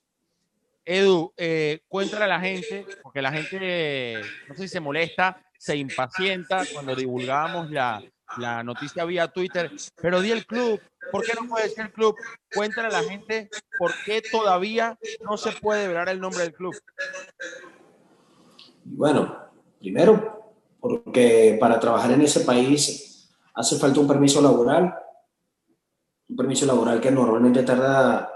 Edu, 0.83 1.33
eh, 1.35 1.81
cuéntale 1.87 2.25
a 2.25 2.27
la 2.27 2.39
gente, 2.39 2.85
porque 3.01 3.21
la 3.21 3.31
gente, 3.31 4.21
no 4.47 4.55
sé 4.55 4.63
si 4.63 4.67
se 4.69 4.79
molesta, 4.79 5.43
se 5.57 5.75
impacienta 5.75 6.63
cuando 6.73 6.95
divulgamos 6.95 7.71
la, 7.71 8.03
la 8.37 8.63
noticia 8.63 9.05
vía 9.05 9.27
Twitter, 9.27 9.71
pero 10.01 10.21
di 10.21 10.31
el 10.31 10.45
club, 10.45 10.79
¿por 11.11 11.23
qué 11.23 11.33
no 11.39 11.47
puede 11.47 11.69
ser 11.69 11.87
el 11.87 11.91
club? 11.91 12.15
Cuéntale 12.53 12.87
a 12.87 13.01
la 13.01 13.03
gente 13.03 13.49
por 13.77 13.91
qué 14.05 14.21
todavía 14.21 14.97
no 15.21 15.37
se 15.37 15.51
puede 15.53 15.87
ver 15.87 16.07
el 16.09 16.19
nombre 16.19 16.43
del 16.43 16.53
club. 16.53 16.75
Bueno, 18.83 19.49
primero, 19.79 20.44
porque 20.88 21.58
para 21.60 21.80
trabajar 21.80 22.12
en 22.12 22.21
ese 22.21 22.41
país 22.41 23.28
hace 23.56 23.78
falta 23.78 24.00
un 24.00 24.08
permiso 24.08 24.39
laboral, 24.39 24.93
un 26.30 26.36
permiso 26.36 26.67
laboral 26.67 27.02
que 27.02 27.10
normalmente 27.10 27.63
tarda 27.63 28.32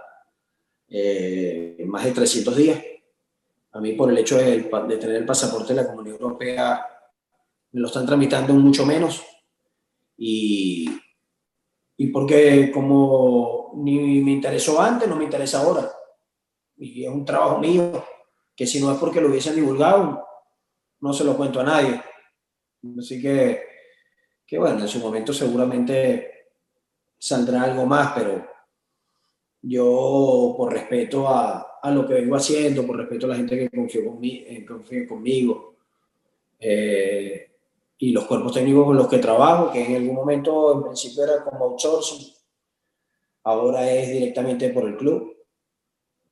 eh, 0.87 1.77
más 1.85 2.05
de 2.05 2.11
300 2.11 2.55
días. 2.55 2.83
A 3.73 3.79
mí 3.79 3.93
por 3.93 4.09
el 4.09 4.17
hecho 4.17 4.37
de, 4.37 4.61
tener 4.99 5.17
el 5.17 5.25
pasaporte 5.27 5.75
de 5.75 5.83
la 5.83 5.87
Comunidad 5.87 6.19
Europea 6.19 6.87
me 7.71 7.81
lo 7.81 7.87
están 7.87 8.07
tramitando 8.07 8.51
mucho 8.55 8.83
menos 8.83 9.23
y, 10.17 10.89
y 11.97 12.07
porque 12.07 12.71
como 12.73 13.73
ni 13.75 14.21
me 14.21 14.31
interesó 14.31 14.81
antes, 14.81 15.07
no 15.07 15.15
me 15.15 15.25
interesa 15.25 15.61
ahora. 15.61 15.87
Y 16.77 17.05
es 17.05 17.11
un 17.11 17.25
trabajo 17.25 17.59
mío 17.59 18.03
que 18.55 18.65
si 18.65 18.81
no 18.81 18.91
es 18.91 18.97
porque 18.97 19.21
lo 19.21 19.29
hubiesen 19.29 19.53
divulgado, 19.53 20.25
no 21.01 21.13
se 21.13 21.23
lo 21.23 21.37
cuento 21.37 21.59
a 21.59 21.63
nadie. 21.63 22.01
Así 22.97 23.21
que, 23.21 23.61
que 24.45 24.57
bueno, 24.57 24.79
en 24.79 24.87
su 24.87 24.99
momento 24.99 25.33
seguramente 25.33 26.47
saldrá 27.17 27.63
algo 27.63 27.85
más, 27.85 28.13
pero 28.15 28.47
yo 29.61 30.53
por 30.57 30.71
respeto 30.71 31.27
a, 31.27 31.79
a, 31.81 31.91
lo 31.91 32.07
que 32.07 32.13
vengo 32.13 32.35
haciendo, 32.35 32.85
por 32.85 32.97
respeto 32.97 33.25
a 33.25 33.29
la 33.29 33.35
gente 33.35 33.57
que 33.57 33.69
confió, 33.69 34.05
conmigo, 34.05 34.45
eh, 34.47 34.65
confió 34.65 35.07
conmigo 35.07 35.75
eh, 36.59 37.51
y 37.97 38.11
los 38.11 38.25
cuerpos 38.25 38.53
técnicos 38.53 38.85
con 38.85 38.97
los 38.97 39.07
que 39.07 39.17
trabajo, 39.17 39.71
que 39.71 39.85
en 39.85 39.95
algún 39.97 40.15
momento 40.15 40.73
en 40.73 40.83
principio 40.83 41.23
era 41.25 41.43
como 41.43 41.65
outsourcing, 41.65 42.33
ahora 43.43 43.91
es 43.91 44.09
directamente 44.09 44.69
por 44.69 44.85
el 44.85 44.95
club. 44.95 45.35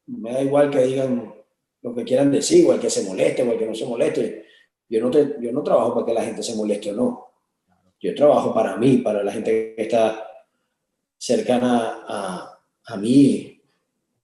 Me 0.08 0.32
da 0.32 0.42
igual 0.42 0.70
que 0.70 0.84
digan 0.84 1.34
lo 1.82 1.94
que 1.94 2.04
quieran 2.06 2.32
decir, 2.32 2.60
igual 2.60 2.80
que 2.80 2.90
se 2.90 3.04
moleste, 3.04 3.44
igual 3.44 3.58
que 3.58 3.66
no 3.66 3.76
se 3.76 3.86
moleste. 3.86 4.47
Yo 4.90 5.02
no, 5.02 5.12
te, 5.12 5.36
yo 5.40 5.52
no 5.52 5.64
trabajo 5.64 5.94
para 5.94 6.06
que 6.06 6.14
la 6.14 6.24
gente 6.24 6.44
se 6.44 6.56
moleste 6.56 6.92
o 6.92 6.96
no. 6.96 7.28
Yo 8.00 8.16
trabajo 8.16 8.54
para 8.54 8.78
mí, 8.78 8.98
para 8.98 9.24
la 9.24 9.32
gente 9.32 9.74
que 9.76 9.82
está 9.82 10.28
cercana 11.18 12.04
a, 12.08 12.60
a 12.86 12.98
mí. 12.98 13.62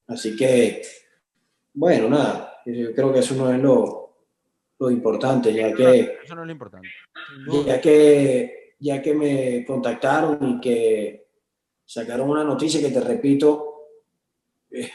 Así 0.07 0.35
que, 0.35 0.81
bueno, 1.73 2.09
nada, 2.09 2.61
yo 2.65 2.93
creo 2.93 3.11
que 3.11 3.19
eso 3.19 3.35
no 3.35 3.51
es 3.51 3.59
lo, 3.59 4.03
lo 4.79 4.91
importante, 4.91 5.53
ya 5.53 5.73
que... 5.73 6.19
Eso 6.23 6.35
no 6.35 6.41
es 6.41 6.47
lo 6.47 6.51
importante. 6.51 6.87
Ya 7.65 7.81
que, 7.81 8.75
ya 8.79 9.01
que 9.01 9.13
me 9.13 9.65
contactaron 9.65 10.37
y 10.49 10.59
que 10.59 11.27
sacaron 11.85 12.29
una 12.29 12.43
noticia 12.43 12.81
que 12.81 12.93
te 12.93 13.01
repito, 13.01 13.87
eh, 14.71 14.91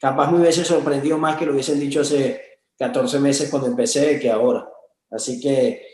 capaz 0.00 0.30
me 0.30 0.40
hubiese 0.40 0.64
sorprendido 0.64 1.18
más 1.18 1.36
que 1.36 1.46
lo 1.46 1.52
hubiesen 1.52 1.78
dicho 1.78 2.00
hace 2.00 2.60
14 2.78 3.20
meses 3.20 3.50
cuando 3.50 3.68
empecé 3.68 4.18
que 4.18 4.30
ahora. 4.30 4.68
Así 5.10 5.40
que, 5.40 5.86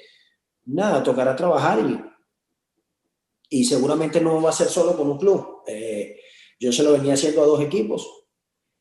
nada, 0.66 1.02
tocará 1.02 1.35
trabajar 1.35 1.79
y, 3.48 3.64
seguramente 3.64 4.20
no 4.20 4.42
va 4.42 4.50
a 4.50 4.52
ser 4.52 4.68
solo 4.68 4.96
con 4.96 5.11
un 5.11 5.18
club. 5.18 5.62
Eh, 5.66 6.20
yo 6.59 6.72
se 6.72 6.83
lo 6.83 6.92
venía 6.92 7.14
haciendo 7.14 7.42
a 7.42 7.46
dos 7.46 7.61
equipos 7.61 8.26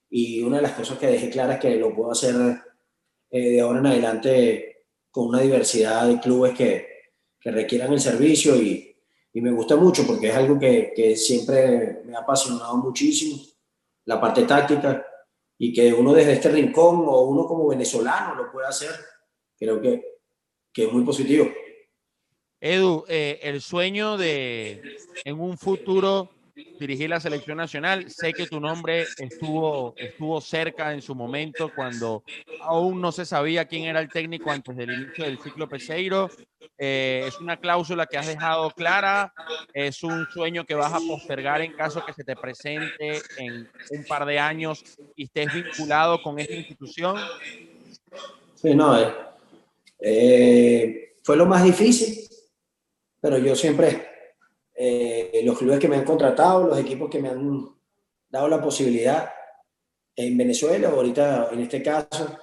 y 0.10 0.42
una 0.42 0.58
de 0.58 0.64
las 0.64 0.74
cosas 0.74 0.98
que 0.98 1.08
dejé 1.08 1.30
clara 1.30 1.56
es 1.56 1.60
que 1.60 1.76
lo 1.76 1.94
puedo 1.94 2.12
hacer 2.12 2.36
eh, 3.30 3.50
de 3.50 3.62
ahora 3.62 3.80
en 3.80 3.88
adelante 3.88 4.86
con 5.12 5.28
una 5.28 5.42
diversidad 5.42 6.08
de 6.08 6.20
clubes 6.20 6.56
que, 6.58 6.94
requieran 7.48 7.94
el 7.94 8.00
servicio 8.00 8.56
y, 8.56 8.92
me 9.34 9.52
gusta 9.52 9.76
mucho 9.76 10.08
porque 10.08 10.30
es 10.30 10.36
algo 10.36 10.58
que, 10.58 11.16
siempre 11.16 12.02
me 12.06 12.16
ha 12.16 12.22
apasionado 12.22 12.78
muchísimo, 12.78 13.38
la 14.06 14.20
parte 14.20 14.44
táctica 14.44 15.06
y 15.58 15.74
que 15.74 15.94
uno 15.94 16.14
desde 16.14 16.34
este 16.34 16.50
rincón 16.50 17.04
o 17.08 17.22
uno 17.26 17.46
como 17.46 17.68
venezolano 17.68 18.36
lo 18.36 18.52
puede 18.52 18.68
hacer, 18.68 18.92
creo 19.58 19.82
que 19.82 20.15
que 20.76 20.84
es 20.84 20.92
muy 20.92 21.04
positivo. 21.04 21.50
Edu, 22.60 23.06
eh, 23.08 23.40
el 23.44 23.62
sueño 23.62 24.18
de 24.18 24.98
en 25.24 25.40
un 25.40 25.58
futuro 25.58 26.30
dirigir 26.80 27.10
la 27.10 27.20
selección 27.20 27.58
nacional, 27.58 28.10
sé 28.10 28.34
que 28.34 28.48
tu 28.48 28.60
nombre 28.60 29.06
estuvo, 29.18 29.94
estuvo 29.98 30.40
cerca 30.40 30.94
en 30.94 31.02
su 31.02 31.14
momento 31.14 31.72
cuando 31.74 32.24
aún 32.62 33.02
no 33.02 33.12
se 33.12 33.26
sabía 33.26 33.66
quién 33.66 33.84
era 33.84 34.00
el 34.00 34.10
técnico 34.10 34.52
antes 34.52 34.76
del 34.76 34.92
inicio 34.92 35.26
del 35.26 35.40
ciclo 35.40 35.68
Peseiro. 35.68 36.30
Eh, 36.78 37.26
es 37.28 37.40
una 37.40 37.58
cláusula 37.58 38.06
que 38.06 38.18
has 38.18 38.28
dejado 38.28 38.70
clara, 38.72 39.34
es 39.74 40.02
un 40.04 40.26
sueño 40.34 40.66
que 40.66 40.76
vas 40.76 40.94
a 40.94 41.00
postergar 41.00 41.62
en 41.62 41.74
caso 41.74 42.06
que 42.06 42.14
se 42.14 42.24
te 42.24 42.36
presente 42.36 43.22
en 43.38 43.70
un 43.92 44.06
par 44.06 44.26
de 44.26 44.40
años 44.40 44.84
y 45.16 45.26
estés 45.26 45.54
vinculado 45.54 46.22
con 46.22 46.40
esta 46.40 46.56
institución. 46.56 47.18
Sí, 48.56 48.74
no, 48.74 48.98
eh 48.98 49.35
eh, 50.00 51.16
fue 51.24 51.38
lo 51.38 51.46
más 51.46 51.64
difícil, 51.64 52.28
pero 53.20 53.38
yo 53.38 53.56
siempre, 53.56 54.08
eh, 54.76 55.42
los 55.44 55.58
clubes 55.58 55.80
que 55.80 55.88
me 55.88 55.96
han 55.96 56.04
contratado, 56.04 56.68
los 56.68 56.80
equipos 56.80 57.10
que 57.10 57.20
me 57.20 57.30
han 57.30 57.70
dado 58.30 58.48
la 58.48 58.62
posibilidad 58.62 59.30
en 60.16 60.38
Venezuela, 60.38 60.90
ahorita 60.90 61.50
en 61.52 61.62
este 61.62 61.82
caso, 61.82 62.38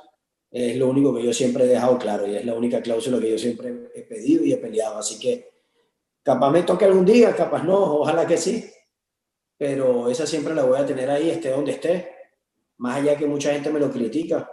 es 0.50 0.76
lo 0.76 0.88
único 0.88 1.14
que 1.14 1.22
yo 1.22 1.32
siempre 1.32 1.64
he 1.64 1.68
dejado 1.68 1.98
claro 1.98 2.26
y 2.26 2.36
es 2.36 2.44
la 2.44 2.54
única 2.54 2.82
cláusula 2.82 3.18
que 3.18 3.30
yo 3.30 3.38
siempre 3.38 3.90
he 3.94 4.02
pedido 4.02 4.44
y 4.44 4.52
he 4.52 4.58
peleado. 4.58 4.98
Así 4.98 5.18
que 5.18 5.50
capaz 6.22 6.50
me 6.50 6.62
toque 6.62 6.84
algún 6.84 7.06
día, 7.06 7.34
capaz 7.34 7.62
no, 7.62 8.00
ojalá 8.00 8.26
que 8.26 8.36
sí, 8.36 8.70
pero 9.56 10.10
esa 10.10 10.26
siempre 10.26 10.54
la 10.54 10.64
voy 10.64 10.78
a 10.78 10.84
tener 10.84 11.08
ahí, 11.08 11.30
esté 11.30 11.50
donde 11.50 11.72
esté, 11.72 12.10
más 12.78 12.96
allá 12.96 13.16
que 13.16 13.26
mucha 13.26 13.52
gente 13.52 13.70
me 13.70 13.80
lo 13.80 13.90
critica 13.90 14.50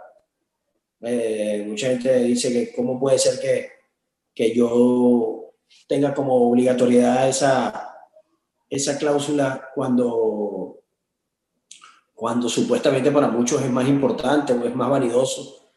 eh, 1.02 1.64
mucha 1.66 1.88
gente 1.88 2.14
dice 2.20 2.52
que 2.52 2.74
cómo 2.74 3.00
puede 3.00 3.18
ser 3.18 3.40
que, 3.40 3.70
que 4.34 4.54
yo 4.54 5.54
tenga 5.88 6.12
como 6.12 6.50
obligatoriedad 6.50 7.28
esa, 7.28 7.96
esa 8.68 8.98
cláusula 8.98 9.70
cuando, 9.74 10.82
cuando 12.14 12.48
supuestamente 12.48 13.10
para 13.10 13.28
muchos 13.28 13.62
es 13.62 13.70
más 13.70 13.88
importante 13.88 14.52
o 14.52 14.64
es 14.64 14.74
más 14.74 14.90
vanidoso 14.90 15.70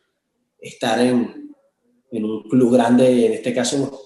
estar 0.59 0.99
en, 0.99 1.55
en 2.11 2.25
un 2.25 2.43
club 2.43 2.73
grande, 2.73 3.25
en 3.25 3.33
este 3.33 3.53
caso, 3.53 4.01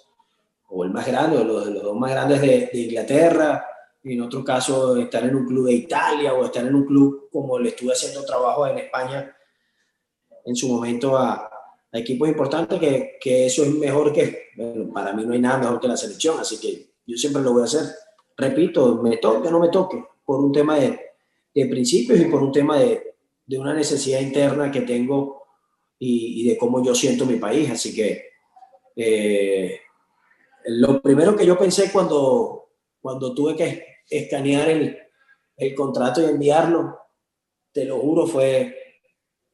o 0.70 0.84
el 0.84 0.92
más 0.92 1.08
grande, 1.08 1.44
los, 1.44 1.68
los 1.68 1.84
dos 1.84 1.96
más 1.96 2.12
grandes 2.12 2.42
de, 2.42 2.70
de 2.72 2.80
Inglaterra, 2.80 3.66
y 4.04 4.14
en 4.14 4.22
otro 4.22 4.44
caso 4.44 4.96
estar 4.98 5.24
en 5.24 5.36
un 5.36 5.46
club 5.46 5.68
de 5.68 5.74
Italia 5.74 6.34
o 6.34 6.46
estar 6.46 6.66
en 6.66 6.76
un 6.76 6.86
club 6.86 7.30
como 7.32 7.60
le 7.60 7.70
estuve 7.70 7.92
haciendo 7.92 8.24
trabajo 8.26 8.66
en 8.68 8.78
España 8.78 9.37
en 10.48 10.56
su 10.56 10.70
momento 10.70 11.18
a, 11.18 11.34
a 11.92 12.00
equipos 12.00 12.28
importantes, 12.30 12.80
que, 12.80 13.18
que, 13.20 13.46
eso 13.46 13.64
es 13.64 13.74
mejor 13.74 14.14
que, 14.14 14.48
bueno, 14.56 14.94
para 14.94 15.12
mí 15.12 15.26
no 15.26 15.34
hay 15.34 15.40
nada 15.40 15.58
mejor 15.58 15.80
que 15.82 15.90
la 15.90 15.98
selección, 15.98 16.40
así 16.40 16.58
que 16.58 16.94
yo 17.06 17.18
siempre 17.18 17.42
lo 17.42 17.52
voy 17.52 17.64
a 17.64 17.66
hacer. 17.66 17.84
Repito, 18.38 19.02
me 19.04 19.18
toque 19.18 19.50
o 19.50 19.52
no 19.52 19.60
me 19.60 19.68
toque, 19.68 20.02
por 20.24 20.40
un 20.40 20.54
tema 20.54 20.80
de, 20.80 20.98
de 21.54 21.66
principios 21.66 22.20
y 22.22 22.26
por 22.26 22.42
un 22.42 22.54
tema 22.54 22.80
de, 22.80 23.16
de, 23.46 23.60
una 23.60 23.74
necesidad 23.74 24.22
interna 24.22 24.72
que 24.72 24.82
tengo 24.82 25.44
y, 26.00 26.48
de 26.48 26.58
cómo 26.58 26.82
yo 26.82 26.96
siento 26.96 27.26
mi 27.26 27.36
país. 27.36 27.70
Así 27.70 27.94
que 27.94 28.30
eh, 28.96 29.82
lo 30.68 31.02
primero 31.02 31.36
que 31.36 31.46
yo 31.46 31.58
pensé 31.58 31.92
cuando, 31.92 32.70
cuando 33.02 33.34
tuve 33.34 33.54
que 33.58 33.86
escanear 34.10 34.70
el, 34.70 34.98
el 35.58 35.76
contrato 35.76 36.22
y 36.22 36.26
enviarlo, 36.26 36.98
te 37.74 37.84
lo 37.84 38.00
juro, 38.00 38.28
fue 38.28 38.87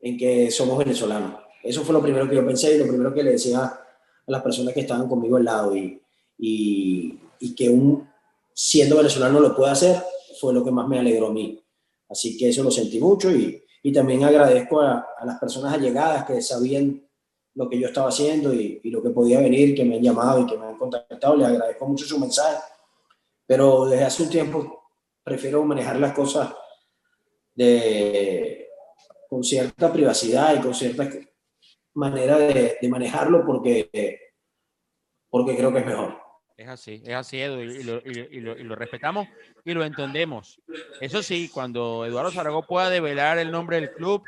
en 0.04 0.18
que 0.18 0.52
somos 0.52 0.78
venezolanos. 0.78 1.40
Eso 1.64 1.82
fue 1.84 1.94
lo 1.94 2.02
primero 2.02 2.30
que 2.30 2.36
yo 2.36 2.46
pensé 2.46 2.76
y 2.76 2.78
lo 2.78 2.88
primero 2.88 3.14
que 3.14 3.24
le 3.24 3.32
decía 3.32 3.64
a 3.64 3.82
las 4.28 4.44
personas 4.44 4.74
que 4.74 4.82
estaban 4.82 5.08
conmigo 5.08 5.38
al 5.38 5.46
lado. 5.46 5.76
Y, 5.76 6.00
y, 6.38 7.18
y 7.40 7.56
que 7.56 7.70
un 7.70 8.06
siendo 8.54 8.98
venezolano 8.98 9.40
lo 9.40 9.56
pueda 9.56 9.72
hacer, 9.72 10.04
fue 10.40 10.54
lo 10.54 10.64
que 10.64 10.72
más 10.72 10.88
me 10.90 11.00
alegró 11.00 11.28
a 11.28 11.34
mí. 11.34 11.58
Así 12.10 12.38
que 12.38 12.50
eso 12.50 12.64
lo 12.64 12.70
sentí 12.70 13.00
mucho 13.00 13.32
y, 13.32 13.64
y 13.82 13.94
también 13.94 14.26
agradezco 14.26 14.82
a, 14.82 15.08
a, 15.18 15.26
las 15.26 15.40
personas 15.40 15.74
allegadas 15.74 16.26
que 16.26 16.42
sabían 16.42 17.02
lo 17.56 17.70
que 17.70 17.80
yo 17.80 17.88
estaba 17.88 18.10
haciendo 18.10 18.54
y, 18.54 18.82
y, 18.84 18.90
lo 18.90 19.02
que 19.02 19.12
podía 19.12 19.40
venir, 19.40 19.74
que 19.74 19.86
me 19.86 19.96
han 19.96 20.04
llamado 20.04 20.42
y 20.42 20.46
que 20.46 20.58
me 20.58 20.66
han 20.66 20.78
contactado. 20.78 21.38
Les 21.38 21.48
agradezco 21.48 21.88
mucho 21.88 22.04
su 22.04 22.20
mensaje, 22.20 22.58
pero 23.48 23.86
desde 23.86 24.04
hace 24.04 24.24
un 24.24 24.30
tiempo 24.30 24.84
prefiero 25.24 25.64
manejar 25.64 25.98
las 25.98 26.14
cosas 26.14 26.54
de, 27.56 28.63
con 29.34 29.44
cierta 29.44 29.92
privacidad 29.92 30.56
y 30.56 30.60
con 30.60 30.76
cierta 30.76 31.10
manera 31.96 32.38
de, 32.38 32.78
de 32.80 32.88
manejarlo 32.88 33.44
porque, 33.44 33.90
porque 35.28 35.58
creo 35.58 35.74
que 35.74 35.80
es 35.80 35.86
mejor. 35.88 36.22
Es 36.56 36.68
así, 36.68 37.02
es 37.04 37.16
así, 37.16 37.42
Edu, 37.42 37.62
y 37.62 37.82
lo, 37.82 37.98
y, 38.06 38.40
lo, 38.42 38.56
y 38.56 38.64
lo, 38.64 38.76
respetamos 38.76 39.28
y 39.66 39.74
lo 39.74 39.84
entendemos. 39.84 40.62
Eso 41.02 41.24
sí, 41.24 41.50
cuando 41.52 42.06
Eduardo 42.06 42.30
Zaragoza 42.30 42.68
pueda 42.68 42.90
develar 42.92 43.40
el 43.40 43.50
nombre 43.50 43.78
del 43.78 43.92
club, 43.94 44.22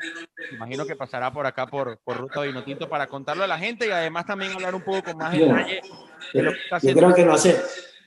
imagino 0.50 0.84
que 0.86 0.96
pasará 0.96 1.32
por 1.32 1.46
acá 1.46 1.68
por, 1.68 2.00
por 2.00 2.16
Ruta 2.16 2.42
Vinotinto 2.42 2.88
para 2.88 3.06
contarlo 3.06 3.44
a 3.44 3.46
la 3.46 3.60
gente 3.60 3.86
y 3.86 3.90
además 3.90 4.26
también 4.26 4.54
hablar 4.54 4.74
un 4.74 4.82
poco 4.82 5.04
con 5.04 5.18
más 5.18 5.32
detalle 5.38 5.82
de 6.32 6.42
lo 6.42 6.52
que 6.52 6.58
está 6.58 6.76
haciendo. 6.76 7.00
Yo 7.00 7.06
creo 7.06 7.16
que 7.16 7.24
no 7.24 7.34
hace, 7.34 7.62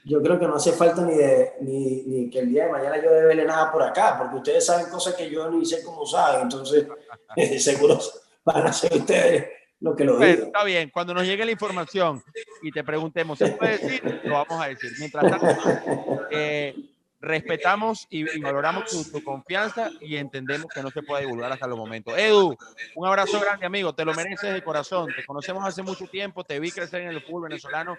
yo 0.09 0.23
creo 0.23 0.39
que 0.39 0.47
no 0.47 0.55
hace 0.55 0.71
falta 0.71 1.03
ni, 1.03 1.13
de, 1.13 1.53
ni, 1.61 2.01
ni 2.03 2.29
que 2.31 2.39
el 2.39 2.49
día 2.49 2.65
de 2.65 2.71
mañana 2.71 3.01
yo 3.01 3.11
devele 3.11 3.45
nada 3.45 3.71
por 3.71 3.83
acá, 3.83 4.17
porque 4.17 4.37
ustedes 4.37 4.65
saben 4.65 4.87
cosas 4.89 5.13
que 5.13 5.29
yo 5.29 5.49
ni 5.51 5.63
sé 5.65 5.83
cómo 5.83 6.03
saben, 6.03 6.41
entonces 6.41 6.87
seguro 7.63 7.99
van 8.43 8.65
a 8.65 8.73
ser 8.73 8.91
ustedes 8.93 9.45
lo 9.79 9.95
que 9.95 10.03
lo 10.03 10.17
bueno, 10.17 10.45
Está 10.45 10.63
bien, 10.63 10.89
cuando 10.89 11.13
nos 11.13 11.25
llegue 11.25 11.45
la 11.45 11.51
información 11.51 12.23
y 12.63 12.71
te 12.71 12.83
preguntemos, 12.83 13.37
¿se 13.37 13.49
puede 13.49 13.77
decir? 13.77 14.21
Lo 14.23 14.33
vamos 14.33 14.61
a 14.61 14.67
decir. 14.67 14.91
Mientras 14.99 15.31
tanto, 15.31 16.27
eh, 16.31 16.75
respetamos 17.21 18.05
y, 18.09 18.29
y 18.37 18.41
valoramos 18.41 18.89
tu, 18.89 19.09
tu, 19.09 19.23
confianza 19.23 19.89
y 20.01 20.17
entendemos 20.17 20.67
que 20.73 20.83
no 20.83 20.89
se 20.89 21.01
puede 21.01 21.25
divulgar 21.25 21.53
hasta 21.53 21.67
los 21.67 21.77
momentos. 21.77 22.17
Edu, 22.17 22.57
un 22.95 23.07
abrazo 23.07 23.39
grande, 23.39 23.65
amigo, 23.65 23.93
te 23.93 24.03
lo 24.03 24.13
mereces 24.13 24.53
de 24.53 24.61
corazón. 24.61 25.13
Te 25.15 25.23
conocemos 25.23 25.63
hace 25.65 25.81
mucho 25.81 26.07
tiempo, 26.07 26.43
te 26.43 26.59
vi 26.59 26.71
crecer 26.71 27.03
en 27.03 27.09
el 27.09 27.21
fútbol 27.21 27.43
venezolano 27.43 27.97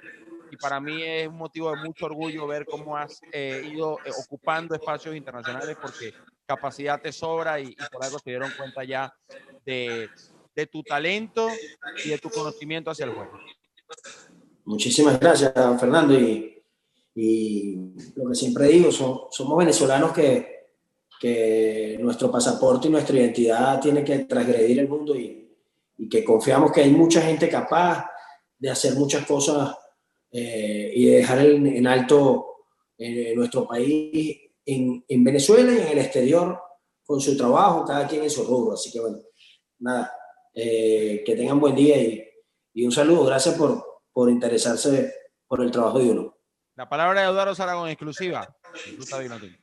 y 0.50 0.56
para 0.56 0.80
mí 0.80 1.02
es 1.02 1.28
un 1.28 1.36
motivo 1.36 1.70
de 1.70 1.82
mucho 1.82 2.06
orgullo 2.06 2.46
ver 2.46 2.66
cómo 2.66 2.96
has 2.96 3.20
eh, 3.32 3.62
ido 3.72 3.98
eh, 4.04 4.10
ocupando 4.24 4.74
espacios 4.74 5.14
internacionales 5.14 5.76
porque 5.80 6.12
capacidad 6.46 7.00
te 7.00 7.12
sobra 7.12 7.60
y, 7.60 7.68
y 7.68 7.76
por 7.92 8.04
algo 8.04 8.18
se 8.18 8.30
dieron 8.30 8.50
cuenta 8.56 8.84
ya 8.84 9.12
de 9.64 10.08
de 10.54 10.66
tu 10.66 10.82
talento 10.82 11.48
y 12.04 12.10
de 12.10 12.18
tu 12.18 12.30
conocimiento 12.30 12.90
hacia 12.90 13.06
el 13.06 13.12
juego. 13.12 13.32
Muchísimas 14.64 15.18
gracias, 15.18 15.52
Fernando. 15.78 16.18
Y, 16.18 16.62
y 17.14 17.76
lo 18.14 18.28
que 18.28 18.34
siempre 18.34 18.68
digo, 18.68 18.92
son, 18.92 19.22
somos 19.30 19.58
venezolanos 19.58 20.12
que, 20.12 20.68
que, 21.20 21.98
nuestro 22.00 22.30
pasaporte 22.30 22.88
y 22.88 22.90
nuestra 22.90 23.16
identidad 23.16 23.80
tiene 23.80 24.04
que 24.04 24.20
transgredir 24.20 24.78
el 24.78 24.88
mundo 24.88 25.14
y, 25.16 25.56
y, 25.98 26.08
que 26.08 26.24
confiamos 26.24 26.72
que 26.72 26.82
hay 26.82 26.90
mucha 26.90 27.20
gente 27.22 27.48
capaz 27.48 28.06
de 28.58 28.70
hacer 28.70 28.94
muchas 28.94 29.26
cosas 29.26 29.76
eh, 30.32 30.92
y 30.94 31.06
de 31.06 31.16
dejar 31.16 31.38
en, 31.40 31.66
en 31.66 31.86
alto 31.86 32.46
eh, 32.98 33.34
nuestro 33.34 33.66
país 33.66 34.38
en, 34.64 35.04
en 35.08 35.24
Venezuela 35.24 35.72
y 35.72 35.78
en 35.78 35.88
el 35.88 35.98
exterior 35.98 36.60
con 37.04 37.20
su 37.20 37.36
trabajo, 37.36 37.84
cada 37.84 38.06
quien 38.06 38.22
en 38.22 38.30
su 38.30 38.44
rubro. 38.44 38.74
Así 38.74 38.92
que 38.92 39.00
bueno, 39.00 39.18
nada, 39.78 40.12
eh, 40.54 41.22
que 41.24 41.34
tengan 41.34 41.58
buen 41.58 41.74
día 41.74 42.00
y, 42.00 42.24
y, 42.74 42.84
un 42.84 42.92
saludo. 42.92 43.24
Gracias 43.24 43.56
por, 43.56 44.02
por 44.12 44.30
interesarse 44.30 45.12
por 45.46 45.62
el 45.62 45.70
trabajo 45.70 45.98
de 45.98 46.10
uno. 46.10 46.36
La 46.76 46.88
palabra 46.88 47.22
de 47.22 47.26
Eduardo 47.26 47.54
Zaragón, 47.54 47.88
exclusiva. 47.88 48.56
Ruta 48.96 49.18
Vinotinto. 49.18 49.58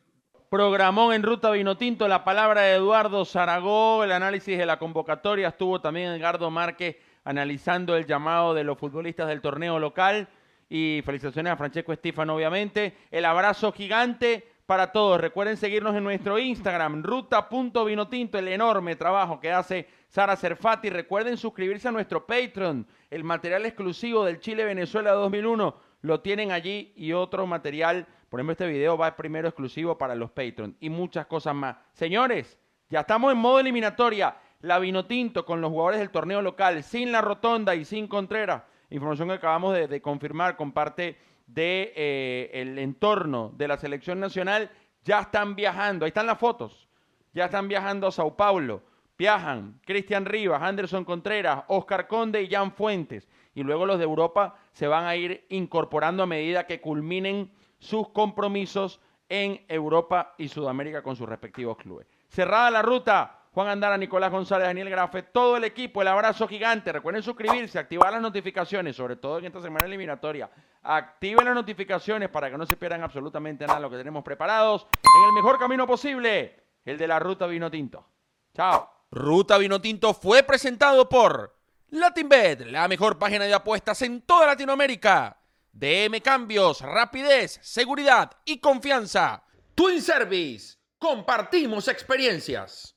Programón 0.49 1.13
en 1.13 1.23
Ruta 1.23 1.51
Vinotinto, 1.51 2.07
la 2.07 2.23
palabra 2.23 2.61
de 2.61 2.75
Eduardo 2.75 3.25
Zaragón, 3.25 4.05
el 4.05 4.13
análisis 4.13 4.57
de 4.57 4.65
la 4.65 4.79
convocatoria. 4.79 5.49
Estuvo 5.49 5.81
también 5.81 6.11
Edgardo 6.11 6.49
Márquez 6.49 6.95
analizando 7.25 7.97
el 7.97 8.05
llamado 8.05 8.53
de 8.53 8.63
los 8.63 8.77
futbolistas 8.77 9.27
del 9.27 9.41
torneo 9.41 9.77
local. 9.77 10.29
Y 10.69 11.01
felicitaciones 11.05 11.53
a 11.53 11.57
Francesco 11.57 11.93
Estefano, 11.93 12.35
obviamente. 12.35 12.95
El 13.11 13.25
abrazo 13.25 13.71
gigante 13.71 14.45
para 14.67 14.91
todos. 14.91 15.19
Recuerden 15.19 15.57
seguirnos 15.57 15.95
en 15.95 16.03
nuestro 16.03 16.37
Instagram, 16.37 17.01
ruta.vinotinto, 17.01 18.37
el 18.37 18.49
enorme 18.49 18.97
trabajo 18.97 19.39
que 19.39 19.51
hace 19.51 19.87
Sara 20.09 20.35
Cerfati. 20.35 20.89
Recuerden 20.89 21.37
suscribirse 21.37 21.87
a 21.87 21.91
nuestro 21.91 22.27
Patreon. 22.27 22.85
El 23.09 23.23
material 23.23 23.65
exclusivo 23.65 24.25
del 24.25 24.39
Chile-Venezuela 24.39 25.13
2001 25.13 25.75
lo 26.01 26.19
tienen 26.19 26.51
allí 26.51 26.91
y 26.97 27.13
otro 27.13 27.47
material. 27.47 28.05
Por 28.29 28.39
ejemplo, 28.39 28.51
este 28.51 28.67
video 28.67 28.97
va 28.97 29.15
primero 29.15 29.47
exclusivo 29.47 29.97
para 29.97 30.15
los 30.15 30.31
Patreon 30.31 30.75
y 30.81 30.89
muchas 30.89 31.25
cosas 31.27 31.55
más. 31.55 31.77
Señores, 31.93 32.57
ya 32.89 32.99
estamos 32.99 33.31
en 33.31 33.39
modo 33.39 33.61
eliminatoria. 33.61 34.35
La 34.61 34.79
Vinotinto 34.79 35.45
con 35.45 35.61
los 35.61 35.69
jugadores 35.69 35.99
del 35.99 36.09
torneo 36.09 36.41
local, 36.41 36.83
sin 36.83 37.11
la 37.11 37.21
Rotonda 37.21 37.75
y 37.75 37.85
sin 37.85 38.07
Contreras. 38.07 38.63
Información 38.89 39.27
que 39.27 39.35
acabamos 39.35 39.73
de, 39.73 40.01
confirmar 40.01 40.55
con 40.55 40.71
parte 40.71 41.17
del 41.45 41.55
de, 41.55 41.93
eh, 41.95 42.75
entorno 42.77 43.51
de 43.55 43.67
la 43.67 43.77
selección 43.77 44.19
nacional. 44.19 44.71
Ya 45.03 45.21
están 45.21 45.55
viajando. 45.55 46.05
Ahí 46.05 46.09
están 46.09 46.27
las 46.27 46.39
fotos. 46.39 46.87
Ya 47.33 47.45
están 47.45 47.67
viajando 47.67 48.07
a 48.07 48.11
Sao 48.11 48.35
Paulo. 48.35 48.81
Viajan 49.17 49.79
Cristian 49.85 50.25
Rivas, 50.25 50.61
Anderson 50.61 51.03
Contreras, 51.03 51.63
Oscar 51.67 52.07
Conde 52.07 52.43
y 52.43 52.49
Jan 52.49 52.71
Fuentes. 52.71 53.27
Y 53.55 53.63
luego 53.63 53.85
los 53.85 53.97
de 53.97 54.03
Europa 54.03 54.55
se 54.71 54.87
van 54.87 55.05
a 55.05 55.15
ir 55.15 55.45
incorporando 55.49 56.23
a 56.23 56.27
medida 56.27 56.67
que 56.67 56.79
culminen 56.79 57.51
sus 57.79 58.09
compromisos 58.09 59.01
en 59.29 59.65
Europa 59.67 60.35
y 60.37 60.47
Sudamérica 60.47 61.01
con 61.01 61.15
sus 61.15 61.27
respectivos 61.27 61.77
clubes. 61.77 62.07
Cerrada 62.29 62.71
la 62.71 62.81
ruta, 62.81 63.36
Juan 63.57 63.69
Andara, 63.69 63.97
Nicolás 63.97 64.29
González, 64.29 64.67
Daniel 64.67 64.91
Grafe, 64.91 65.23
todo 65.23 65.57
el 65.57 65.63
equipo, 65.63 66.03
el 66.03 66.07
abrazo 66.07 66.47
gigante. 66.47 66.91
Recuerden 66.91 67.23
suscribirse, 67.23 67.79
activar 67.79 68.13
las 68.13 68.21
notificaciones, 68.21 68.95
sobre 68.95 69.15
todo 69.15 69.39
en 69.39 69.45
esta 69.45 69.63
semana 69.63 69.87
eliminatoria. 69.87 70.47
Activen 70.83 71.43
las 71.43 71.55
notificaciones 71.55 72.29
para 72.29 72.51
que 72.51 72.57
no 72.59 72.67
se 72.67 72.77
pierdan 72.77 73.01
absolutamente 73.01 73.65
nada 73.65 73.79
de 73.79 73.81
lo 73.81 73.89
que 73.89 73.97
tenemos 73.97 74.23
preparados 74.23 74.85
en 75.01 75.27
el 75.29 75.33
mejor 75.33 75.57
camino 75.57 75.87
posible, 75.87 76.65
el 76.85 76.99
de 76.99 77.07
la 77.07 77.17
ruta 77.17 77.47
Vino 77.47 77.71
Tinto. 77.71 78.07
Chao. 78.53 78.91
Ruta 79.09 79.57
Vinotinto 79.57 80.13
fue 80.13 80.43
presentado 80.43 81.09
por 81.09 81.57
LatinBet, 81.89 82.67
la 82.67 82.87
mejor 82.87 83.17
página 83.17 83.45
de 83.45 83.55
apuestas 83.55 84.03
en 84.03 84.21
toda 84.21 84.45
Latinoamérica. 84.45 85.35
DM 85.71 86.21
Cambios, 86.21 86.81
rapidez, 86.81 87.59
seguridad 87.63 88.33
y 88.45 88.59
confianza. 88.59 89.43
Twin 89.73 89.99
Service, 89.99 90.77
compartimos 90.99 91.87
experiencias. 91.87 92.96